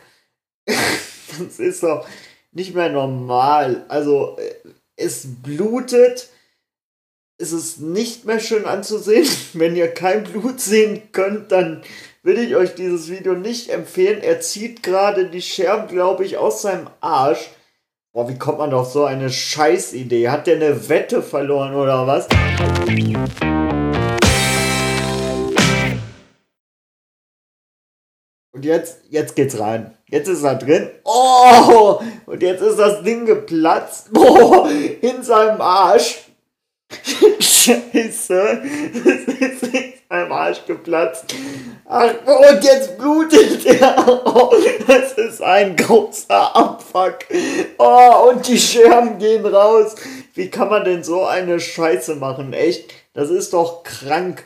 [1.37, 2.07] Das ist doch
[2.53, 3.83] nicht mehr normal.
[3.89, 6.29] Also, äh, es blutet.
[7.37, 9.27] Es ist nicht mehr schön anzusehen.
[9.53, 11.83] Wenn ihr kein Blut sehen könnt, dann
[12.23, 14.21] will ich euch dieses Video nicht empfehlen.
[14.23, 17.49] Er zieht gerade die Scherben, glaube ich, aus seinem Arsch.
[18.13, 20.29] Boah, wie kommt man auf so eine Scheißidee?
[20.29, 22.29] Hat der eine Wette verloren oder was?
[28.56, 29.98] Und jetzt, jetzt geht's rein.
[30.07, 30.90] Jetzt ist er drin.
[31.03, 31.99] Oh!
[32.26, 34.07] Und jetzt ist das Ding geplatzt.
[34.15, 34.65] Oh!
[35.02, 36.22] In seinem Arsch.
[36.90, 38.61] Scheiße.
[38.94, 41.36] Es ist in seinem Arsch geplatzt.
[41.84, 44.22] Ach, und jetzt blutet er.
[44.26, 44.53] Oh,
[44.88, 47.26] das ist ein großer Abfuck.
[47.77, 49.95] Oh, und die Scherben gehen raus.
[50.34, 52.53] Wie kann man denn so eine Scheiße machen?
[52.53, 52.94] Echt?
[53.14, 54.45] Das ist doch krank.